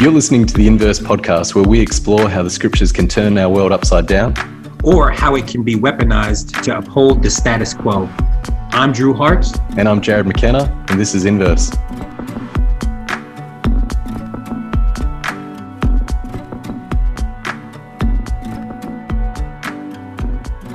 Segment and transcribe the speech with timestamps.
[0.00, 3.48] You're listening to the Inverse podcast, where we explore how the scriptures can turn our
[3.48, 4.34] world upside down
[4.82, 8.08] or how it can be weaponized to uphold the status quo.
[8.70, 9.46] I'm Drew Hart.
[9.78, 11.70] And I'm Jarrod McKenna, and this is Inverse.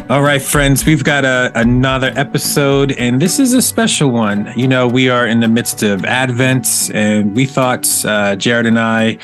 [0.10, 4.52] All right, friends, we've got a, another episode, and this is a special one.
[4.58, 8.80] You know, we are in the midst of Advent, and we thought, uh, Jarrod and
[8.80, 9.20] I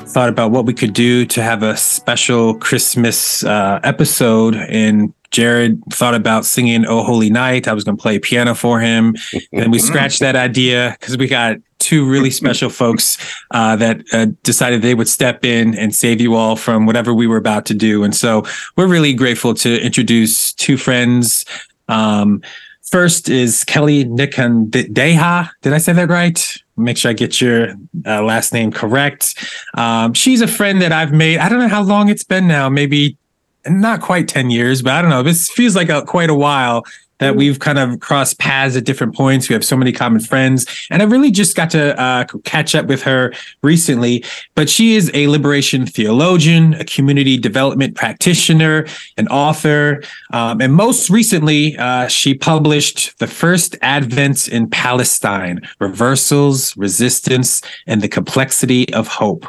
[0.00, 4.56] thought about what we could do to have a special Christmas uh, episode.
[4.56, 8.80] And Jarrod thought about singing "Oh Holy Night." I was going to play piano for
[8.80, 9.16] him,
[9.54, 13.16] and we scratched that idea because we got two really special folks
[13.52, 17.26] uh, that uh, decided they would step in and save you all from whatever we
[17.26, 18.04] were about to do.
[18.04, 18.44] And so
[18.76, 21.44] we're really grateful to introduce two friends.
[21.88, 22.42] Um,
[22.82, 25.50] first is Kelley Nikondeha.
[25.62, 26.56] Did I say that right?
[26.76, 27.74] Make sure I get your
[28.06, 29.34] uh, last name correct.
[29.74, 31.38] Um, she's a friend that I've made.
[31.38, 33.16] I don't know how long it's been now, maybe
[33.66, 35.22] not quite 10 years, but I don't know.
[35.22, 36.84] This feels like a, quite a while
[37.18, 39.48] that we've kind of crossed paths at different points.
[39.48, 40.66] We have so many common friends.
[40.90, 44.24] And I really just got to uh, catch up with her recently.
[44.54, 50.02] But she is a liberation theologian, a community development practitioner, an author.
[50.32, 58.02] Um, and most recently, uh, she published The First Advent in Palestine Reversals, Resistance, and
[58.02, 59.46] the Complexity of Hope.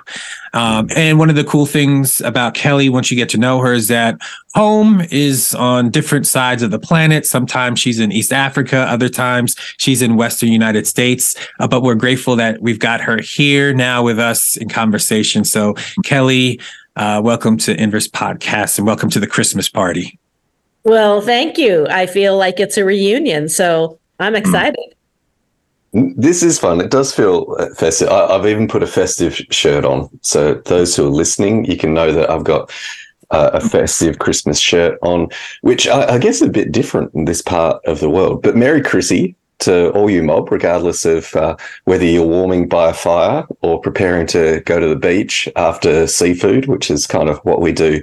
[0.53, 3.73] Um, and one of the cool things about Kelley, once you get to know her,
[3.73, 4.19] is that
[4.55, 7.25] home is on different sides of the planet.
[7.25, 11.35] Sometimes she's in East Africa, other times she's in Western United States.
[11.59, 15.43] Uh, but we're grateful that we've got her here now with us in conversation.
[15.43, 16.59] So, Kelley,
[16.95, 20.19] uh, welcome to Inverse Podcast and welcome to the Christmas party.
[20.83, 21.87] Well, thank you.
[21.89, 24.95] I feel like it's a reunion, so I'm excited.
[25.91, 26.81] This is fun.
[26.81, 28.09] It does feel uh, festive.
[28.09, 30.09] I, have even put a festive shirt on.
[30.21, 32.71] So those who are listening, you can know that I've got
[33.31, 35.29] uh, a festive Christmas shirt on,
[35.61, 38.41] which I, I, guess is a bit different in this part of the world.
[38.43, 41.55] But Merry Chrissy to all you mob, regardless of uh,
[41.85, 46.67] whether you're warming by a fire or preparing to go to the beach after seafood,
[46.67, 48.01] which is kind of what we do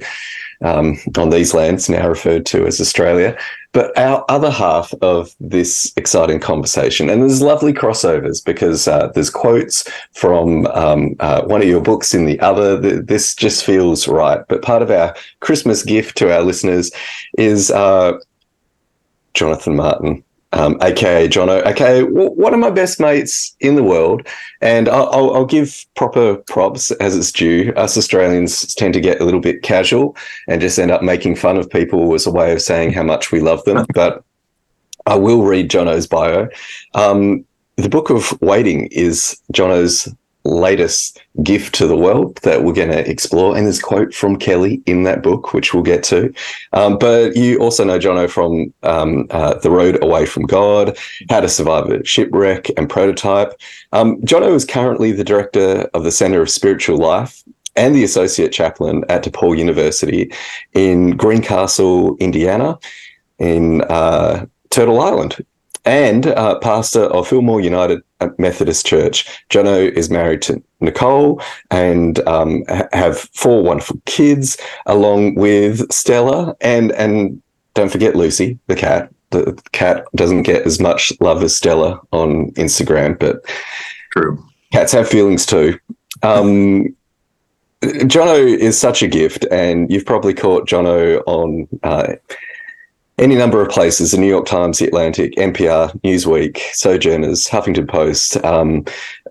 [0.62, 3.36] um, on these lands, now referred to as Australia.
[3.76, 9.28] But our other half of this exciting conversation, and there's lovely crossovers because uh, there's
[9.28, 12.78] quotes from um, uh, one of your books in the other.
[13.02, 14.40] This just feels right.
[14.48, 16.90] But part of our Christmas gift to our listeners
[17.36, 18.14] is uh,
[19.34, 20.24] Jonathan Martin
[20.56, 24.26] um, aka Jono, aka one of my best mates in the world.
[24.60, 27.72] And I'll, I'll, give proper props as it's due.
[27.76, 30.16] Us Australians tend to get a little bit casual
[30.48, 33.30] and just end up making fun of people as a way of saying how much
[33.30, 33.86] we love them.
[33.94, 34.24] But
[35.04, 36.48] I will read Jono's bio.
[36.94, 37.44] Um,
[37.76, 40.12] the Book of Waiting is Jono's
[40.46, 43.56] latest gift to the world that we're going to explore.
[43.56, 46.32] And there's a quote from Kelley in that book, which we'll get to.
[46.72, 50.96] Um, but you also know Jono from um, uh, The Road Away from God,
[51.28, 53.52] How to Survive a Shipwreck, and Prototype.
[53.92, 57.42] Um, Jono is currently the director of the Center of Spiritual Life
[57.76, 60.32] and the associate chaplain at DePauw University
[60.72, 62.78] in Greencastle, Indiana,
[63.38, 65.44] in uh, Turtle Island
[65.86, 68.02] and uh, pastor of Fillmore United
[68.38, 69.26] Methodist Church.
[69.50, 71.40] Jono is married to Nicole
[71.70, 74.56] and um, have four wonderful kids,
[74.86, 77.42] along with Stella and and
[77.74, 79.12] don't forget Lucy, the cat.
[79.30, 83.44] The cat doesn't get as much love as Stella on Instagram, but
[84.12, 84.42] true.
[84.72, 85.78] Cats have feelings too.
[86.22, 86.94] Um,
[87.82, 92.14] Jono is such a gift, and you've probably caught Jono on uh,
[93.18, 98.42] any number of places the New York Times, the Atlantic, NPR, Newsweek, Sojourners, Huffington Post,
[98.44, 98.84] um,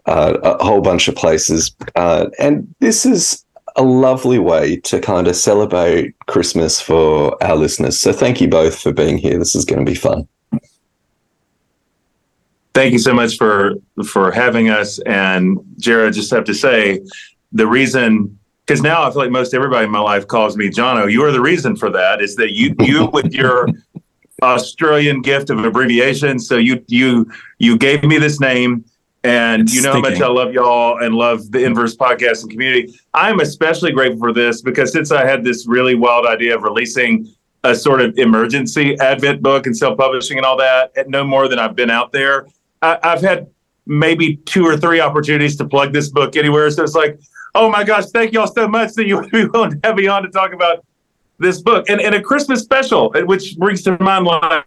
[0.05, 1.75] uh, a whole bunch of places.
[1.95, 3.45] Uh, and this is
[3.75, 7.99] a lovely way to kind of celebrate Christmas for our listeners.
[7.99, 9.37] So thank you both for being here.
[9.37, 10.27] This is going to be fun.
[12.73, 13.75] Thank you so much for
[14.05, 14.99] for having us.
[15.05, 16.99] And Jarrod, just have to say,
[17.53, 21.11] the reason because now I feel like most everybody in my life calls me Jono.
[21.11, 22.21] You are the reason for that.
[22.21, 23.67] Is that you you with your
[24.41, 26.39] Australian gift of abbreviation.
[26.39, 28.85] So you you you gave me this name,
[29.23, 32.51] and it's you know how much I love y'all and love the Inverse podcast and
[32.51, 32.99] community.
[33.13, 37.33] I'm especially grateful for this because since I had this really wild idea of releasing
[37.63, 41.59] a sort of emergency Advent book and self publishing and all that, no more than
[41.59, 42.47] I've been out there.
[42.81, 43.47] I, I've had
[43.87, 46.69] maybe two or three opportunities to plug this book anywhere.
[46.71, 47.19] So it's like
[47.55, 50.07] oh my gosh, thank y'all so much that you would be willing to have me
[50.07, 50.85] on to talk about
[51.39, 54.65] this book and, and a Christmas special, uh, which brings to mind like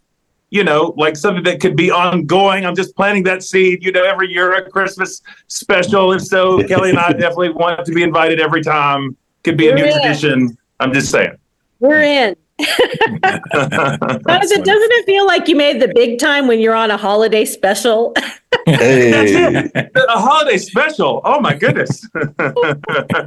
[0.50, 2.64] you know, like something that could be ongoing.
[2.64, 6.12] I'm just planting that seed, you know, every year a Christmas special.
[6.12, 9.16] If so, Kelley and I definitely want to be invited every time.
[9.44, 10.56] Could be a new tradition.
[10.80, 11.36] I'm just saying.
[11.80, 12.36] We're in.
[12.58, 16.96] Does it, doesn't it feel like you made the big time when you're on a
[16.96, 18.14] holiday special?
[18.64, 19.70] Hey.
[19.74, 21.22] a holiday special.
[21.24, 22.06] Oh my goodness.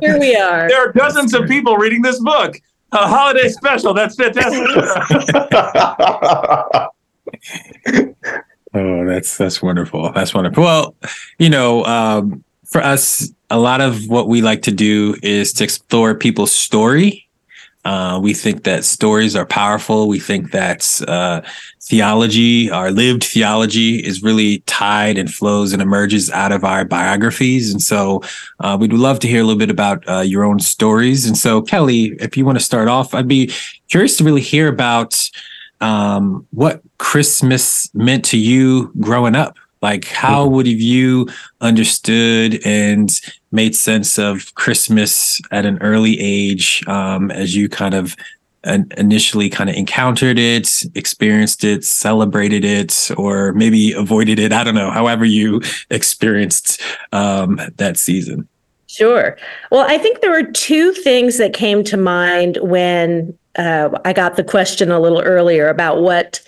[0.02, 0.68] Here we are.
[0.68, 2.60] there are dozens of people reading this book.
[2.94, 3.94] A holiday special.
[3.94, 4.68] That's fantastic.
[8.74, 10.12] Oh, that's that's wonderful.
[10.14, 10.64] That's wonderful.
[10.64, 10.96] Well,
[11.38, 15.66] you know, um, for us, a lot of what we like to do is to
[15.66, 17.28] explore people's story.
[17.84, 20.08] Uh, we think that stories are powerful.
[20.08, 21.42] We think that uh,
[21.82, 27.72] theology, our lived theology, is really tied and flows and emerges out of our biographies.
[27.72, 28.22] And so,
[28.60, 31.26] uh, we'd love to hear a little bit about uh, your own stories.
[31.26, 33.52] And so, Kelley, if you want to start off, I'd be
[33.90, 35.30] curious to really hear about
[35.82, 39.58] um, what Christmas meant to you growing up.
[39.82, 41.28] Like, how would have you
[41.60, 43.10] understood and
[43.52, 48.16] made sense of Christmas at an early age um, as you kind of
[48.64, 54.54] in- initially kind of encountered it, experienced it, celebrated it, or maybe avoided it?
[54.54, 54.92] I don't know.
[54.92, 56.82] However, you experienced
[57.12, 58.48] um, that season.
[58.88, 59.38] Sure.
[59.72, 64.36] Well, I think there were two things that came to mind when uh, I got
[64.36, 66.42] the question a little earlier about what,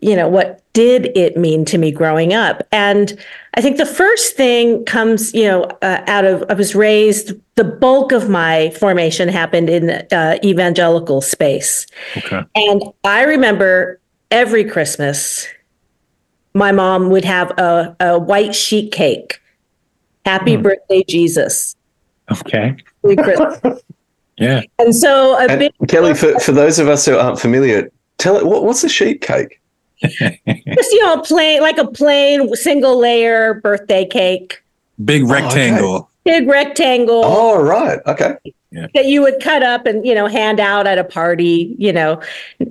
[0.00, 2.62] you know, what did it mean to me growing up?
[2.70, 3.18] And
[3.54, 7.32] I think the first thing comes, you know, uh, out of I was raised.
[7.56, 11.84] The bulk of my formation happened in uh, evangelical space,
[12.18, 12.42] Okay.
[12.54, 13.98] and I remember
[14.30, 15.48] every Christmas,
[16.54, 19.40] my mom would have a, a white sheet cake.
[20.24, 20.62] Happy Hmm.
[20.62, 21.74] birthday, Jesus.
[22.30, 22.76] Okay.
[24.40, 24.62] Yeah.
[24.78, 28.36] And so a And big Kelley, for, for those of us who aren't familiar, tell
[28.36, 29.60] it what, what's a sheet cake?
[30.02, 34.62] Just you know plain like a plain single layer birthday cake,
[35.04, 35.42] Big oh, okay.
[35.44, 36.10] rectangle.
[36.24, 38.00] big rectangle Oh, right.
[38.06, 38.36] Okay.
[38.94, 41.74] that you would cut up and you know hand out at a party.
[41.78, 42.20] You know,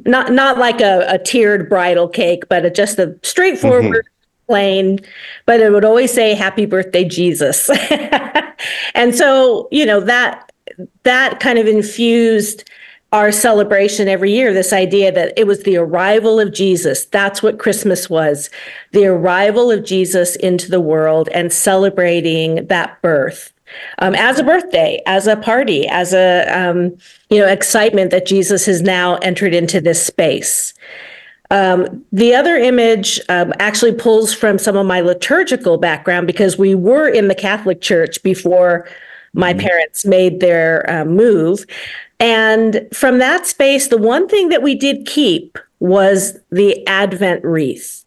[0.06, 3.83] not not like a, a tiered bridal cake, but a, just a straightforward.
[3.85, 4.13] Mm-hmm.
[4.47, 5.00] Plain,
[5.45, 7.69] but it would always say "Happy Birthday, Jesus,"
[8.95, 10.53] and so you know that
[11.03, 12.63] that kind of infused
[13.13, 17.06] our celebration every year this idea that it was the arrival of Jesus.
[17.06, 18.50] That's what Christmas was
[18.92, 23.54] the arrival of Jesus into the world and celebrating that birth.
[24.00, 26.98] Um, as a birthday, as a party, as a um,
[27.30, 30.74] you know excitement that Jesus has now entered into this space.
[31.50, 36.75] Um, the other image um, actually pulls from some of my liturgical background because we
[36.75, 38.88] were in the Catholic Church before
[39.38, 41.66] my parents made their uh, move.
[42.19, 48.04] And from that space, the one thing that we did keep was the Advent wreath.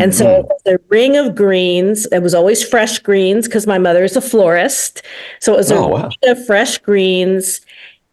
[0.00, 2.06] And so the ring of greens.
[2.06, 5.02] It was always fresh greens because my mother is a florist.
[5.38, 6.08] So it was Oh, a wow.
[6.22, 7.60] ring of fresh greens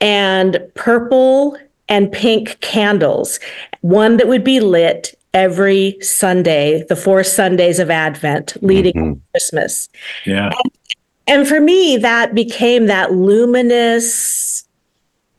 [0.01, 1.57] and purple
[1.88, 3.39] and pink candles.
[3.80, 9.19] One that would be lit every Sunday, the four Sundays of Advent leading Mhm.
[9.31, 9.88] Christmas.
[10.25, 10.48] Yeah.
[10.48, 10.71] And
[11.47, 14.63] for me, that became that luminous,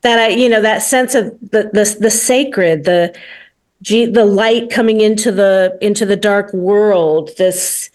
[0.02, 3.14] that I, you know, that sense of the the, the sacred, the
[3.82, 7.31] the light coming into the into the dark world.
[7.38, 7.90] This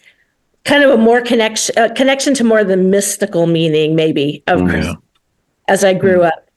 [0.64, 4.64] kind of a more connection uh, connection to more of the mystical meaning, maybe of.
[4.64, 4.96] Christmas
[5.68, 6.48] as I grew up.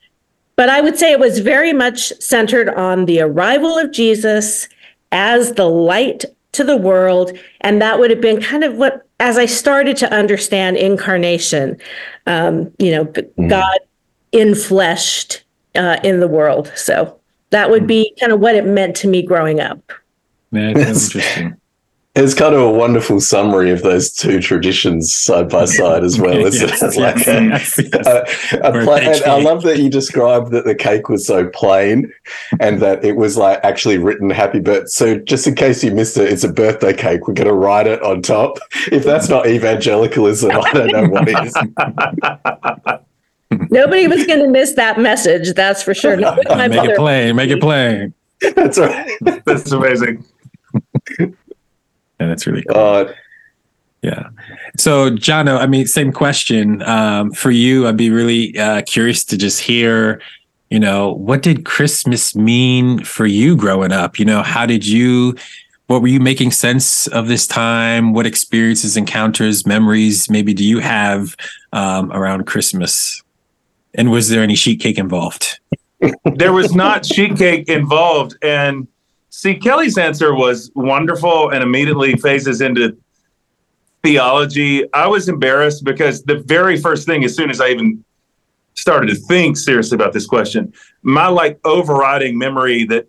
[0.55, 4.67] But I would say it was very much centered on the arrival of Jesus
[5.11, 7.37] as the light to the world.
[7.61, 11.77] And that would have been kind of what, as I started to understand incarnation,
[12.25, 13.49] um, you know, g- Mm.
[13.49, 13.79] God
[14.33, 15.41] infleshed
[15.75, 16.71] uh, in the world.
[16.75, 17.19] So
[17.51, 19.79] that would be kind of what it meant to me growing up.
[20.51, 21.03] Yeah, it's Yes.
[21.05, 21.55] interesting.
[22.21, 26.45] It's kind of a wonderful summary of those two traditions side by side as well,
[26.45, 26.99] isn't Yes, it?
[26.99, 28.07] Like uh, uh, a- yes, yes.
[28.53, 32.11] a- a Birthday pla- I love that you described that the cake was so plain
[32.59, 34.87] and that it was like actually written happy birthday.
[34.87, 37.27] So just in case you missed it, it's a birthday cake.
[37.27, 38.57] We're going to write it on top.
[38.91, 41.53] If that's not evangelicalism, I don't know what is.
[43.71, 45.53] Nobody was going to miss that message.
[45.53, 46.15] That's for sure.
[46.17, 46.91] Not Make mother.
[46.91, 47.35] it plain.
[47.35, 48.13] Make it plain.
[48.55, 49.09] That's right.
[49.45, 50.23] That's amazing.
[52.19, 52.77] Yeah, it's really cool.
[52.77, 53.13] Uh,
[54.01, 54.29] Yeah.
[54.77, 57.87] So, Jono, I mean, same question um, for you.
[57.87, 60.21] I'd be really uh, curious to just hear,
[60.69, 64.17] you know, what did Christmas mean for you growing up?
[64.17, 65.35] You know, how did you,
[65.87, 68.13] what were you making sense of this time?
[68.13, 71.35] What experiences, encounters, memories maybe do you have
[71.73, 73.21] um, around Christmas?
[73.95, 75.59] And was there any sheet cake involved?
[76.35, 78.87] there was not sheet cake involved and
[79.29, 82.97] see, Kelley's answer was wonderful and immediately phases into
[84.03, 84.91] theology.
[84.93, 88.03] I was embarrassed because the very first thing, as soon as I even
[88.75, 93.07] started to think seriously about this question, my like overriding memory that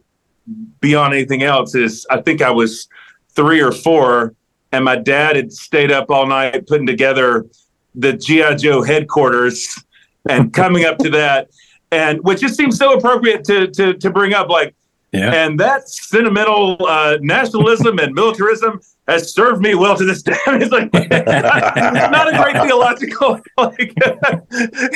[0.80, 2.88] beyond anything else is I think I was
[3.30, 4.34] three or four,
[4.72, 7.46] and my dad had stayed up all night putting together
[7.94, 9.82] the GI Joe headquarters
[10.28, 11.50] and coming up to that,
[11.92, 14.74] and which just seems so appropriate to to to bring up, like.
[15.12, 15.32] Yeah.
[15.32, 20.36] And that sentimental uh, nationalism and militarism has served me well to this day.
[20.46, 20.92] it's like
[22.12, 23.92] not a great theological like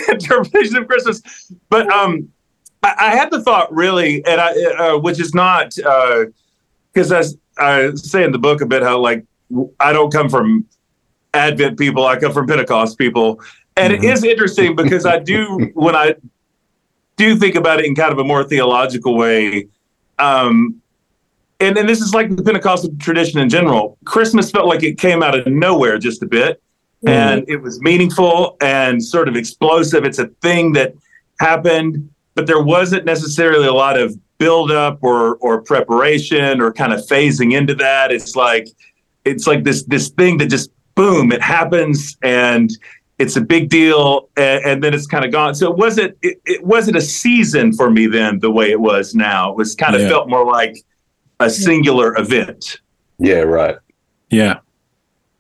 [0.09, 1.21] interpretation of Christmas,
[1.69, 2.29] but um,
[2.85, 7.91] I, I had the thought really, and I, uh, which is not because as I
[7.97, 9.25] say in the book a bit how like
[9.81, 10.65] I don't come from
[11.33, 13.41] Advent people, I come from Pentecost people,
[13.77, 13.97] and Mhm.
[13.99, 16.15] it is interesting because I do when I
[17.17, 19.67] do think about it in kind of a more theological way.
[20.19, 20.81] Um,
[21.61, 23.97] and, and this is like the Pentecostal tradition in general.
[24.05, 26.61] Christmas felt like it came out of nowhere just a bit,
[27.07, 30.05] and it was meaningful and sort of explosive.
[30.05, 30.95] It's a thing that
[31.39, 37.01] happened, but there wasn't necessarily a lot of buildup or or preparation or kind of
[37.07, 38.11] phasing into that.
[38.11, 38.69] It's like
[39.25, 42.71] it's like this this thing that just boom, it happens and
[43.19, 45.55] it's a big deal and, and then it's kind of gone.
[45.55, 49.15] So it wasn't it, it wasn't a season for me then the way it was
[49.15, 49.51] now.
[49.51, 50.09] It was kind of Yeah.
[50.09, 50.77] felt more like
[51.41, 52.81] a singular event.
[53.19, 53.77] Yeah, right.
[54.31, 54.59] Yeah.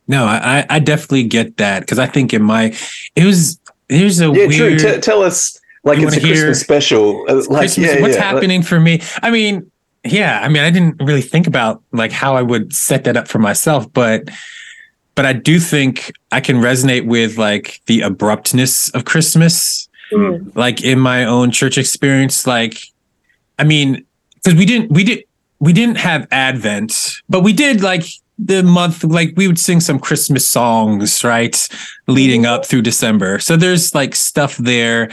[0.07, 2.75] No, I, I- I definitely get that because I think in my
[3.17, 6.61] it was here's a Yeah, weird Drew, t- tell us like it's a hear Christmas
[6.61, 7.25] special.
[7.29, 9.01] uh, Like, Christmas, yeah, what's yeah, happening for me.
[9.23, 9.71] I mean,
[10.05, 13.27] yeah, I mean, I didn't really think about like how I would set that up
[13.29, 14.29] for myself, but
[15.15, 20.55] but I do think I can resonate with like the abruptness of Christmas, Mm.
[20.55, 22.47] like in my own church experience.
[22.47, 22.79] Like,
[23.59, 24.05] I mean,
[24.35, 25.25] because we didn't, we did,
[25.61, 28.05] we didn't have Advent, but we did like
[28.39, 31.69] the month, like we would sing some Christmas songs, right,
[32.07, 33.39] leading up through December.
[33.39, 35.09] So there's like stuff there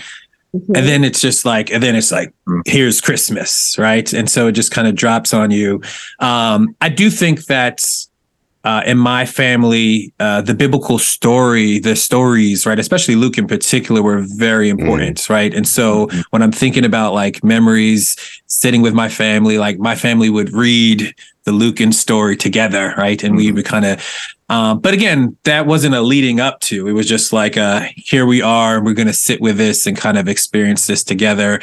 [0.54, 0.78] Mhm.
[0.78, 2.34] and then it's just like and then it's like
[2.66, 5.80] here's christmas right and so it just kind of drops on you
[6.20, 7.86] um i do think that
[8.64, 14.02] uh, in my family, uh, the biblical story, the stories, right, especially Luke in particular,
[14.02, 15.54] were very important, right?
[15.54, 18.16] And so when I'm thinking about like memories,
[18.46, 21.14] sitting with my family, like my family would read
[21.46, 23.24] the Lucan story together, right?
[23.24, 24.06] And we would kind of,
[24.50, 26.88] um, but again, that wasn't a leading up to.
[26.88, 29.98] It was just like, uh, here we are, we're going to sit with this and
[29.98, 31.60] kind of experience this together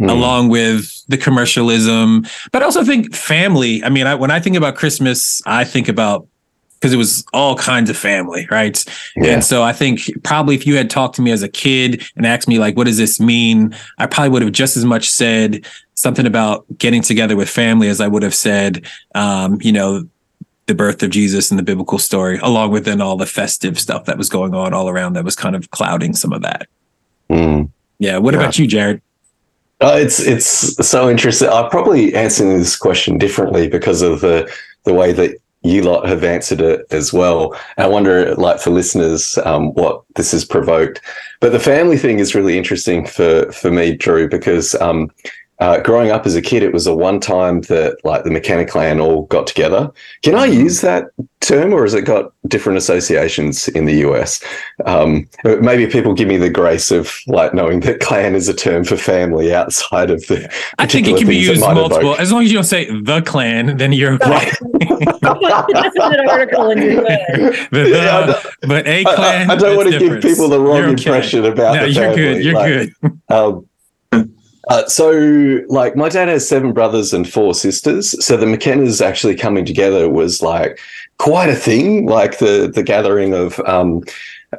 [0.00, 0.12] Mm.
[0.12, 2.24] along with the commercialism.
[2.52, 3.82] But I also think family.
[3.82, 6.28] I mean, I, when I think about Christmas, I think about
[6.78, 8.84] because it was all kinds of family, right?
[9.16, 9.32] Yeah.
[9.32, 12.24] And so I think probably if you had talked to me as a kid and
[12.24, 13.74] asked me like, what does this mean?
[13.98, 18.00] I probably would have just as much said something about getting together with family as
[18.00, 20.06] I would have said, um, you know,
[20.66, 24.04] the birth of Jesus and the biblical story, along with then all the festive stuff
[24.04, 26.68] that was going on all around that was kind of clouding some of that.
[27.30, 27.70] Mm.
[27.98, 28.18] Yeah.
[28.18, 28.40] What Yeah.
[28.40, 29.00] about you, Jarrod?
[29.80, 31.48] Uh, it's it's so interesting.
[31.48, 34.52] I'm probably answering this question differently because of the
[34.84, 37.58] the way that you lot have answered it as well.
[37.76, 41.00] I wonder, like for listeners, um, what this has provoked.
[41.40, 45.10] But the family thing is really interesting for for me, Drew, because um,
[45.60, 48.64] uh, growing up as a kid, it was a one time that like the McKenna
[48.64, 49.90] clan all got together.
[50.22, 51.06] Can I use that
[51.40, 54.40] term, or has it got different associations in the US?
[54.84, 58.84] Um, maybe people give me the grace of like knowing that clan is a term
[58.84, 60.48] for family outside of the.
[60.78, 61.98] I think it can be used multiple.
[62.12, 62.20] evoke.
[62.20, 64.50] As long as you don't say the clan, then you're okay.
[65.28, 65.64] Right.
[65.72, 67.02] That's in an article and you're.
[67.02, 69.50] The- Yeah, but a clan.
[69.50, 71.04] I, don't want to that's give people the wrong You're okay.
[71.10, 72.16] impression about No, the you're family.
[72.16, 72.44] good.
[72.44, 73.20] You're Like, good.
[73.28, 73.67] Um,
[74.68, 78.22] uh, so, like, my dad has seven brothers and four sisters.
[78.24, 80.78] So the McKennas actually coming together was like
[81.18, 82.06] quite a thing.
[82.06, 84.04] Like the the gathering of, um,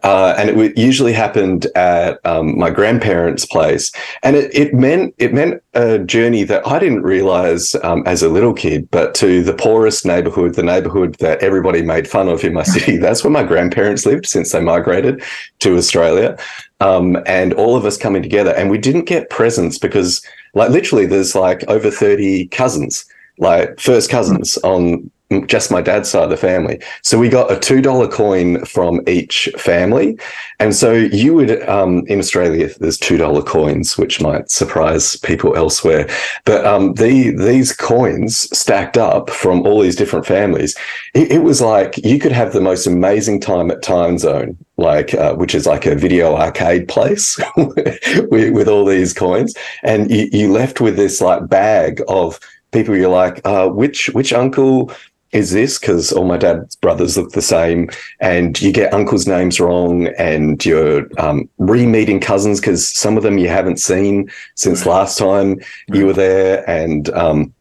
[0.03, 3.91] uh, and it w- usually happened at um, my grandparents' place,
[4.21, 8.29] and it, it meant it meant a journey that I didn't realize um, as a
[8.29, 8.89] little kid.
[8.91, 12.97] But to the poorest neighborhood, the neighborhood that everybody made fun of in my city,
[12.97, 15.23] that's where my grandparents lived since they migrated
[15.59, 16.37] to Australia
[16.79, 18.53] um, and all of us coming together.
[18.55, 20.21] And we didn't get presents because,
[20.53, 23.05] like, literally, there's like over 30 cousins,
[23.39, 25.09] like first cousins on
[25.45, 26.81] just my dad's side of the family.
[27.03, 30.17] So we got a $2 coin from each family.
[30.59, 36.09] And so you would, um, in Australia, there's $2 coins, which might surprise people elsewhere.
[36.45, 40.75] But um, the, these coins stacked up from all these different families.
[41.13, 45.35] It, it was like you could have the most amazing time at Timezone, like uh,
[45.35, 50.51] which is like a video arcade place with, with all these coins, and you, you
[50.51, 52.39] left with this like bag of
[52.71, 54.91] people you're like, uh, which which uncle
[55.31, 55.77] is this?
[55.77, 60.63] Because all my dad's brothers look the same, and you get uncles' names wrong, and
[60.65, 64.93] you're um, re-meeting cousins because some of them you haven't seen since Right.
[64.93, 67.53] last time you were there, and um,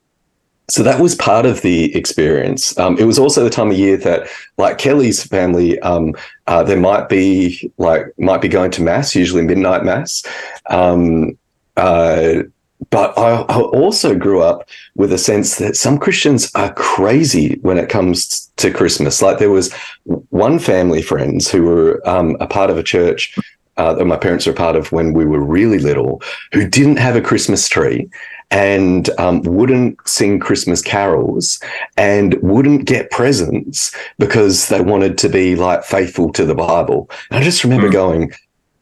[0.71, 2.79] so that was part of the experience.
[2.79, 6.15] Um, it was also the time of year that, like Kelly's family, um,
[6.47, 10.23] uh, there might be like might be going to mass, usually midnight mass.
[10.71, 11.39] Um,
[11.77, 12.43] uh,
[12.91, 17.79] but I, I also grew up with a sense that some Christians are crazy when
[17.79, 19.21] it comes to Christmas.
[19.21, 19.73] Like there was
[20.31, 23.37] one family friends who were um, a part of a church
[23.77, 26.97] uh, that my parents were a part of when we were really little, who didn't
[26.97, 28.09] have a Christmas tree
[28.51, 31.61] and um, wouldn't sing Christmas carols
[31.97, 37.11] and wouldn't get presents because they wanted to be like faithful to the Bible.
[37.31, 37.93] And I just remember Hmm.
[37.93, 38.33] going,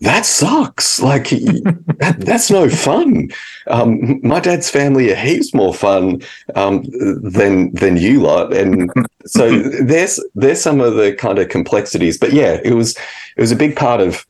[0.00, 1.00] that sucks.
[1.00, 3.30] Like that, that's no fun.
[3.66, 6.22] Um, my dad's family are heaps more fun
[6.54, 6.84] um,
[7.22, 8.90] than than you lot, and
[9.24, 12.18] so there's there's some of the kind of complexities.
[12.18, 12.96] But yeah, it was
[13.36, 14.26] it was a big part of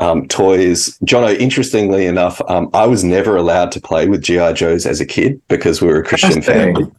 [0.00, 0.98] um, toys.
[1.00, 5.06] Jono, interestingly enough, um, I was never allowed to play with GI Joes as a
[5.06, 6.90] kid because we were a Christian family.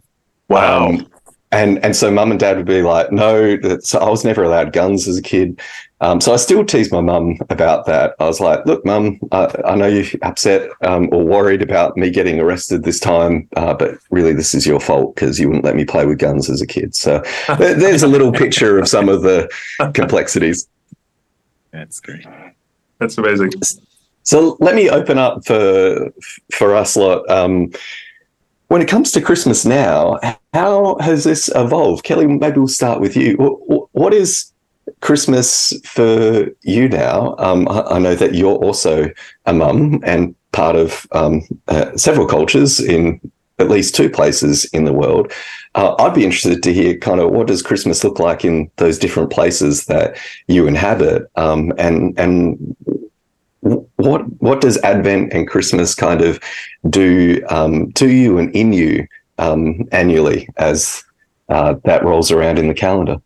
[0.47, 0.97] Wow.
[1.55, 4.74] And and so mum and dad would be like, no, so I was never allowed
[4.74, 5.62] guns as a kid.
[6.01, 8.13] Um, so I still tease my mum about that.
[8.19, 12.09] I was like, look, mum, I, I know you're upset um, or worried about me
[12.09, 15.77] getting arrested this time, uh, but really this is your fault because you wouldn't let
[15.77, 16.93] me play with guns as a kid.
[16.93, 17.24] So
[17.57, 19.50] there- there's a little picture of some of the
[19.93, 20.67] complexities.
[21.71, 22.27] That's great.
[23.00, 23.51] That's amazing.
[24.24, 26.09] So let me open up for
[26.51, 27.29] for us lot.
[27.29, 27.71] Um,
[28.67, 30.19] when it comes to Christmas now,
[30.53, 32.03] how has this evolved?
[32.03, 33.36] Kelley, maybe we'll start with you.
[33.38, 34.51] Wh- wh- What is
[35.01, 37.36] Christmas for you now?
[37.38, 39.10] Um, I, I know that you're also
[39.45, 43.19] a mum and part of um, uh, several cultures in
[43.60, 45.31] at least two places in the world.
[45.75, 48.98] Uh, I'd be interested to hear kind of what does Christmas look like in those
[49.00, 50.17] different places that
[50.48, 52.75] you inhabit, um, and and
[53.65, 56.39] what what does Advent and Christmas kind of
[56.89, 61.03] do um, to you and in you um, annually as
[61.50, 63.18] uh, that rolls around in the calendar?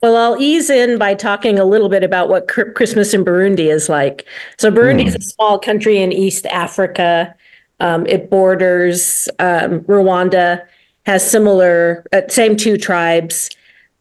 [0.00, 3.72] Well, I'll ease in by talking a little bit about what Chr- Christmas in Burundi
[3.72, 4.24] is like.
[4.56, 7.34] So, Burundi is a small country in East Africa.
[7.80, 10.64] Um, it borders um, Rwanda,
[11.04, 13.50] has similar, uh, same two tribes,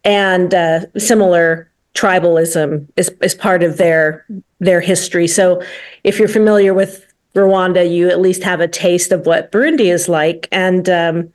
[0.03, 4.25] and uh, similar tribalism is, is part of their
[4.59, 5.27] their history.
[5.27, 5.61] So,
[6.03, 7.05] if you're familiar with
[7.35, 10.47] Rwanda, you at least have a taste of what Burundi is like.
[10.51, 11.33] And um,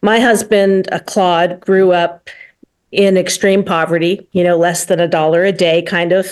[0.00, 2.28] my husband, uh, Claude, grew up
[2.90, 6.26] in extreme poverty, you know, less than a dollar a day kind of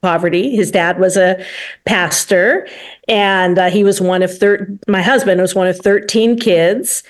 [0.00, 0.54] poverty.
[0.54, 1.44] His dad was a
[1.86, 2.68] pastor
[3.08, 7.02] and uh, he was one of thir- my husband was one of 13 kids.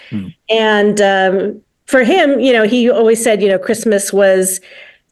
[0.49, 4.61] And um, for him, you know, he always said, you know, Christmas was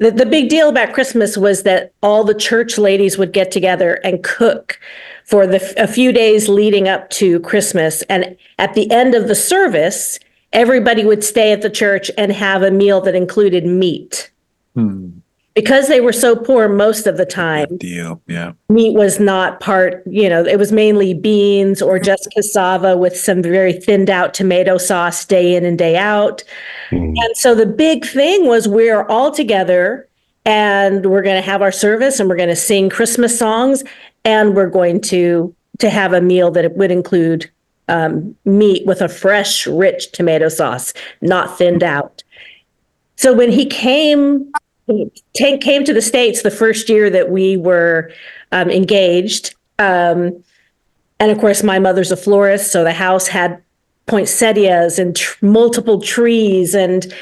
[0.03, 3.95] the, the big deal about Christmas was that all the church ladies would get together
[4.05, 4.81] and cook
[5.25, 8.03] for the a few days leading up to Christmas.
[8.03, 10.19] And at the end of the service,
[10.53, 14.31] everybody would stay at the church and have a meal that included meat.
[14.75, 15.11] Hmm.
[15.55, 18.23] Because they were so poor most of the time, Deal.
[18.27, 18.53] Yeah.
[18.71, 23.43] meat was not part, you know, it was mainly beans or just cassava with some
[23.43, 26.43] very thinned out tomato sauce day in and day out.
[26.91, 27.15] Mm.
[27.17, 30.09] And so the big thing was we're all together
[30.45, 33.85] and we're going to have our service and we're going to sing Christmas songs
[34.25, 37.51] and we're going to to have a meal that would include
[37.89, 42.23] um, meat with a fresh, rich tomato sauce, not thinned out.
[43.17, 44.51] So when he came
[44.89, 48.11] ta- came to the states the first year that we were
[48.53, 50.43] um, engaged, um,
[51.21, 53.63] and of course my mother's a florist, so the house had
[54.07, 57.13] poinsettias and tr- multiple trees, and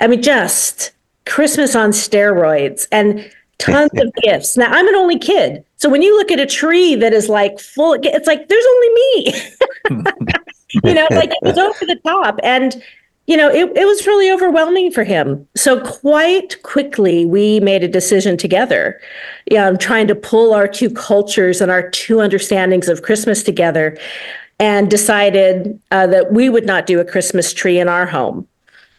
[0.00, 0.92] I mean just
[1.24, 4.56] Christmas on steroids and tons of gifts.
[4.56, 7.58] Now I'm an only kid, so when you look at a tree that is like
[7.58, 9.52] full, it's like there's only me.
[10.84, 12.38] you know, like it was over the top.
[12.42, 12.82] And,
[13.26, 15.46] you know, it, it was really overwhelming for him.
[15.56, 19.00] So quite quickly, we made a decision together,
[19.58, 23.98] um, trying to pull our two cultures and our two understandings of Christmas together
[24.58, 28.46] and decided uh, that we would not do a Christmas tree in our home.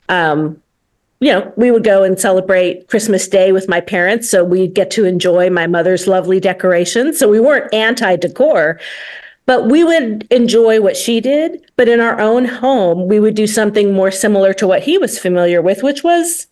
[0.09, 0.61] Um,
[1.19, 4.29] you know, we would go and celebrate Christmas Day with my parents.
[4.29, 7.17] So we'd get to enjoy my mother's lovely decorations.
[7.17, 8.79] So we weren't anti decor,
[9.47, 11.65] but we would enjoy what she did.
[11.77, 15.17] But in our own home, we would do something more similar to what he was
[15.17, 16.45] familiar with, which was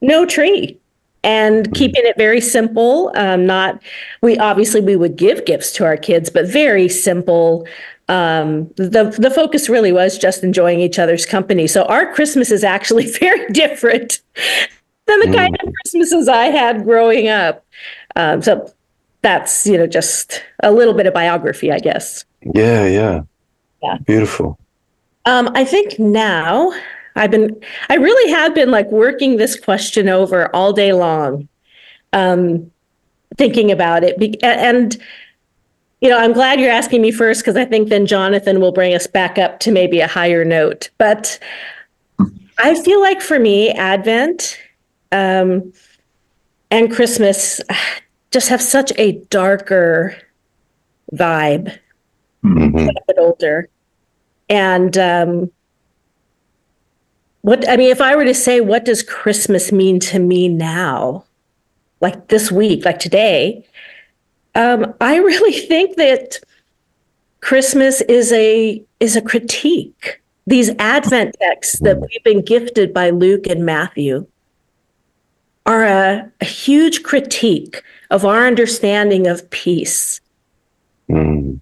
[0.00, 0.78] no tree
[1.22, 3.12] and keeping it very simple.
[3.14, 3.82] Um, not,
[4.22, 7.66] we obviously we would give gifts to our kids, but very simple.
[8.08, 11.66] um, the the focus really was just enjoying each other's company.
[11.66, 14.20] So our Christmas is actually very different
[15.06, 15.34] than the mm.
[15.34, 17.64] kind of Christmases I had growing up.
[18.16, 18.72] Um, so
[19.22, 22.24] that's you know just a little bit of biography, I guess.
[22.54, 23.22] Yeah, yeah,
[23.82, 23.98] yeah.
[24.06, 24.58] Beautiful.
[25.26, 26.72] Um, I think now
[27.16, 31.48] I've been I really have been like working this question over all day long,
[32.12, 32.70] um,
[33.36, 34.96] thinking about it, Be- and
[36.00, 38.94] you know, I'm glad you're asking me first because I think then Jonathan will bring
[38.94, 40.88] us back up to maybe a higher note.
[40.96, 41.38] But
[42.58, 44.58] I feel like for me, Advent
[45.12, 45.72] um,
[46.70, 47.60] and Christmas
[48.30, 50.16] just have such a darker
[51.12, 51.76] vibe.
[52.44, 52.78] Mm-hmm.
[52.78, 53.68] A bit older,
[54.48, 55.50] and um,
[57.42, 61.24] what I mean, if I were to say, what does Christmas mean to me now,
[62.00, 63.66] like this week, like today?
[64.54, 66.38] Um, I really think that
[67.40, 70.20] Christmas is a is a critique.
[70.46, 74.26] These Advent texts that we've been gifted by Luke and Matthew
[75.70, 80.20] are a, a huge critique of our understanding of peace.
[81.08, 81.60] Mm.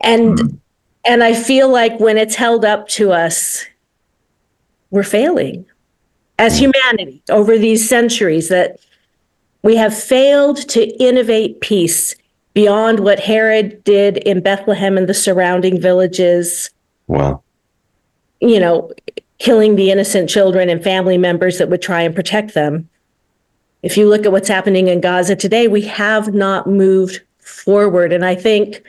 [0.00, 0.58] And mm.
[1.04, 3.66] and I feel like when it's held up to us,
[4.90, 5.66] we're failing
[6.38, 6.70] as mm.
[6.70, 8.78] humanity over these centuries that
[9.62, 12.14] we have failed to innovate peace
[12.54, 16.70] beyond what Herod did in Bethlehem and the surrounding villages.
[17.08, 17.42] Wow.
[18.40, 18.92] You know,
[19.38, 22.88] killing the innocent children and family members that would try and protect them.
[23.82, 28.12] If you look at what's happening in Gaza today, we have not moved forward.
[28.12, 28.82] And I think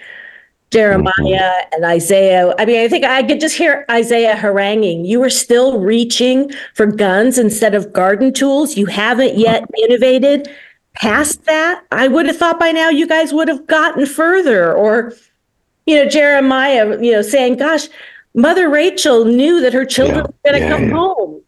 [0.71, 1.73] Jeremiah mm-hmm.
[1.73, 2.53] and Isaiah.
[2.57, 5.05] I mean, I think I could just hear Isaiah haranguing.
[5.05, 8.75] You are still reaching for guns instead of garden tools.
[8.75, 10.49] You haven't yet innovated
[10.97, 14.73] past that, I would have thought by now you guys would have gotten further.
[14.73, 15.13] Or,
[15.86, 17.88] you know, Jeremiah, you know, saying, gosh,
[18.38, 20.21] Mother Rachel knew that her children yeah.
[20.21, 20.95] were going to yeah, come yeah.
[20.95, 21.41] home.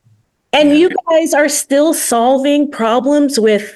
[0.52, 3.75] And you guys are still solving problems with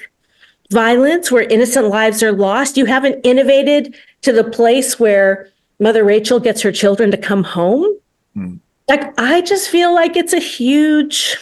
[0.72, 2.76] violence where innocent lives are lost.
[2.76, 5.48] You haven't innovated to the place where
[5.78, 7.86] Mother Rachel gets her children to come home.
[8.34, 8.56] Hmm.
[8.88, 11.36] Like, I just feel like it's a huge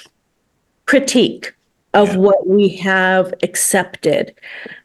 [0.85, 1.55] critique
[1.95, 4.35] of what we have accepted,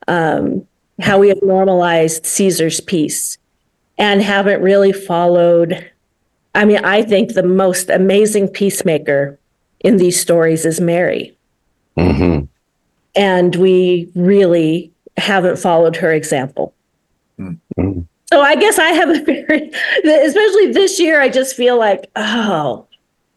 [0.07, 0.65] um,
[1.01, 3.37] how we have normalized Caesar's peace
[3.97, 5.91] and haven't really followed.
[6.57, 9.39] I mean, I think the most amazing peacemaker
[9.81, 11.37] in these stories is Mary.
[11.95, 12.45] Mm-hmm.
[13.15, 16.73] And we really haven't followed her example.
[17.39, 18.01] Mm-hmm.
[18.25, 19.71] So I guess I have a very,
[20.03, 22.87] especially this year, I just feel like, oh,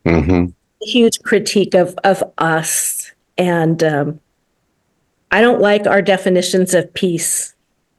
[0.07, 0.47] mm-hmm.
[0.81, 4.21] huge critique of of us and um,
[5.31, 7.55] I don't like our definitions of peace.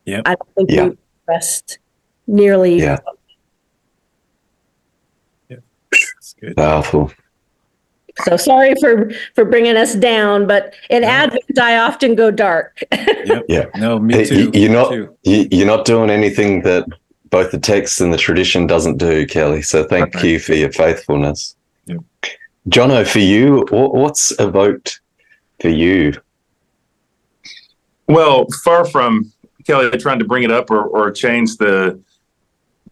[0.05, 0.87] Yeah, I don't think yeah.
[0.87, 1.77] we rest
[2.25, 2.79] nearly.
[2.79, 2.97] Yeah.
[3.05, 3.13] yeah.
[6.41, 6.57] Good.
[6.57, 7.11] Powerful.
[8.25, 11.23] So sorry for for bringing us down, but in yeah.
[11.23, 12.83] Advent I often go dark.
[12.91, 13.45] yep.
[13.47, 13.65] Yeah.
[13.75, 14.51] No, me too.
[14.53, 15.15] You're not too.
[15.23, 16.85] you're not doing anything that
[17.29, 19.61] both the text and the tradition doesn't do, Kelley.
[19.61, 20.23] So thank right.
[20.23, 21.55] you for your faithfulness.
[21.85, 21.99] Yep.
[22.69, 24.99] Jono, for you, what's evoked
[25.61, 26.13] for you?
[28.07, 29.31] Well, far from
[29.65, 31.99] Kelley trying to bring it up or, or change the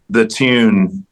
[0.08, 1.06] the tune.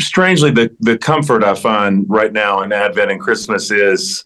[0.00, 4.24] Strangely, the the comfort I find right now in Advent and Christmas is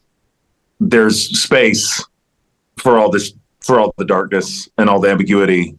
[0.81, 2.05] there's space
[2.77, 5.77] for all this for all the darkness and all the ambiguity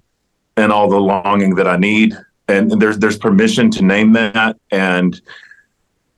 [0.57, 2.17] and all the longing that I need.
[2.47, 5.19] And there's there's permission to name that and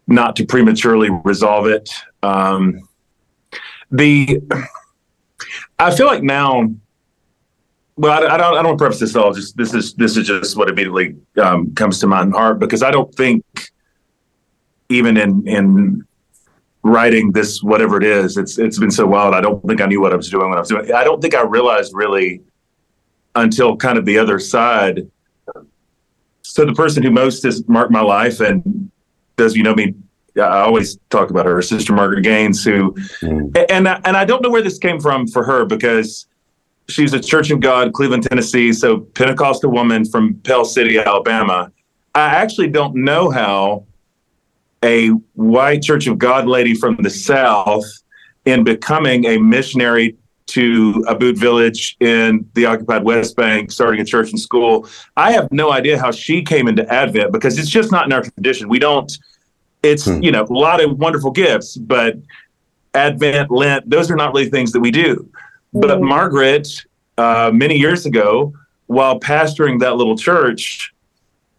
[0.08, 1.90] not to prematurely resolve it.
[2.24, 2.88] Um,
[3.92, 4.42] the
[5.80, 6.70] I feel like now.
[7.98, 8.58] Well, I, I, don't.
[8.58, 9.34] I don't preface this at all.
[9.34, 12.92] Just this is this is just what immediately um, comes to my heart because I
[12.92, 13.44] don't think
[14.90, 16.06] even in in
[16.84, 19.34] writing this whatever it is, it's it's been so wild.
[19.34, 20.92] I don't think I knew what I was doing when I was doing.
[20.92, 22.42] I don't think I realized really
[23.36, 25.10] until kind of the other side.
[26.42, 28.92] So the person who most has marked my life and
[29.38, 29.94] does you know me
[30.38, 33.66] I always talk about her, Sister Margaret Gaines, who, mm.
[33.70, 36.28] and and I don't know where this came from for her because
[36.88, 41.72] she's a Church of God, Cleveland, Tennessee, so Pentecostal woman from Pell City, Alabama.
[42.14, 43.86] I actually don't know how
[44.84, 47.86] a white Church of God lady from the South,
[48.46, 50.16] in becoming a missionary
[50.48, 54.88] to Aboud village in the occupied West Bank, starting a church and school.
[55.18, 58.22] I have no idea how she came into Advent because it's just not in our
[58.22, 58.70] tradition.
[58.70, 59.12] We don't
[59.82, 60.22] it's hmm.
[60.22, 62.18] you know a lot of wonderful gifts, but
[62.94, 65.30] Advent, Lent, those are not really things that we do.
[65.76, 66.08] But hmm.
[66.08, 66.68] Margaret,
[67.18, 68.54] uh, many years ago,
[68.88, 70.94] while pastoring that little church,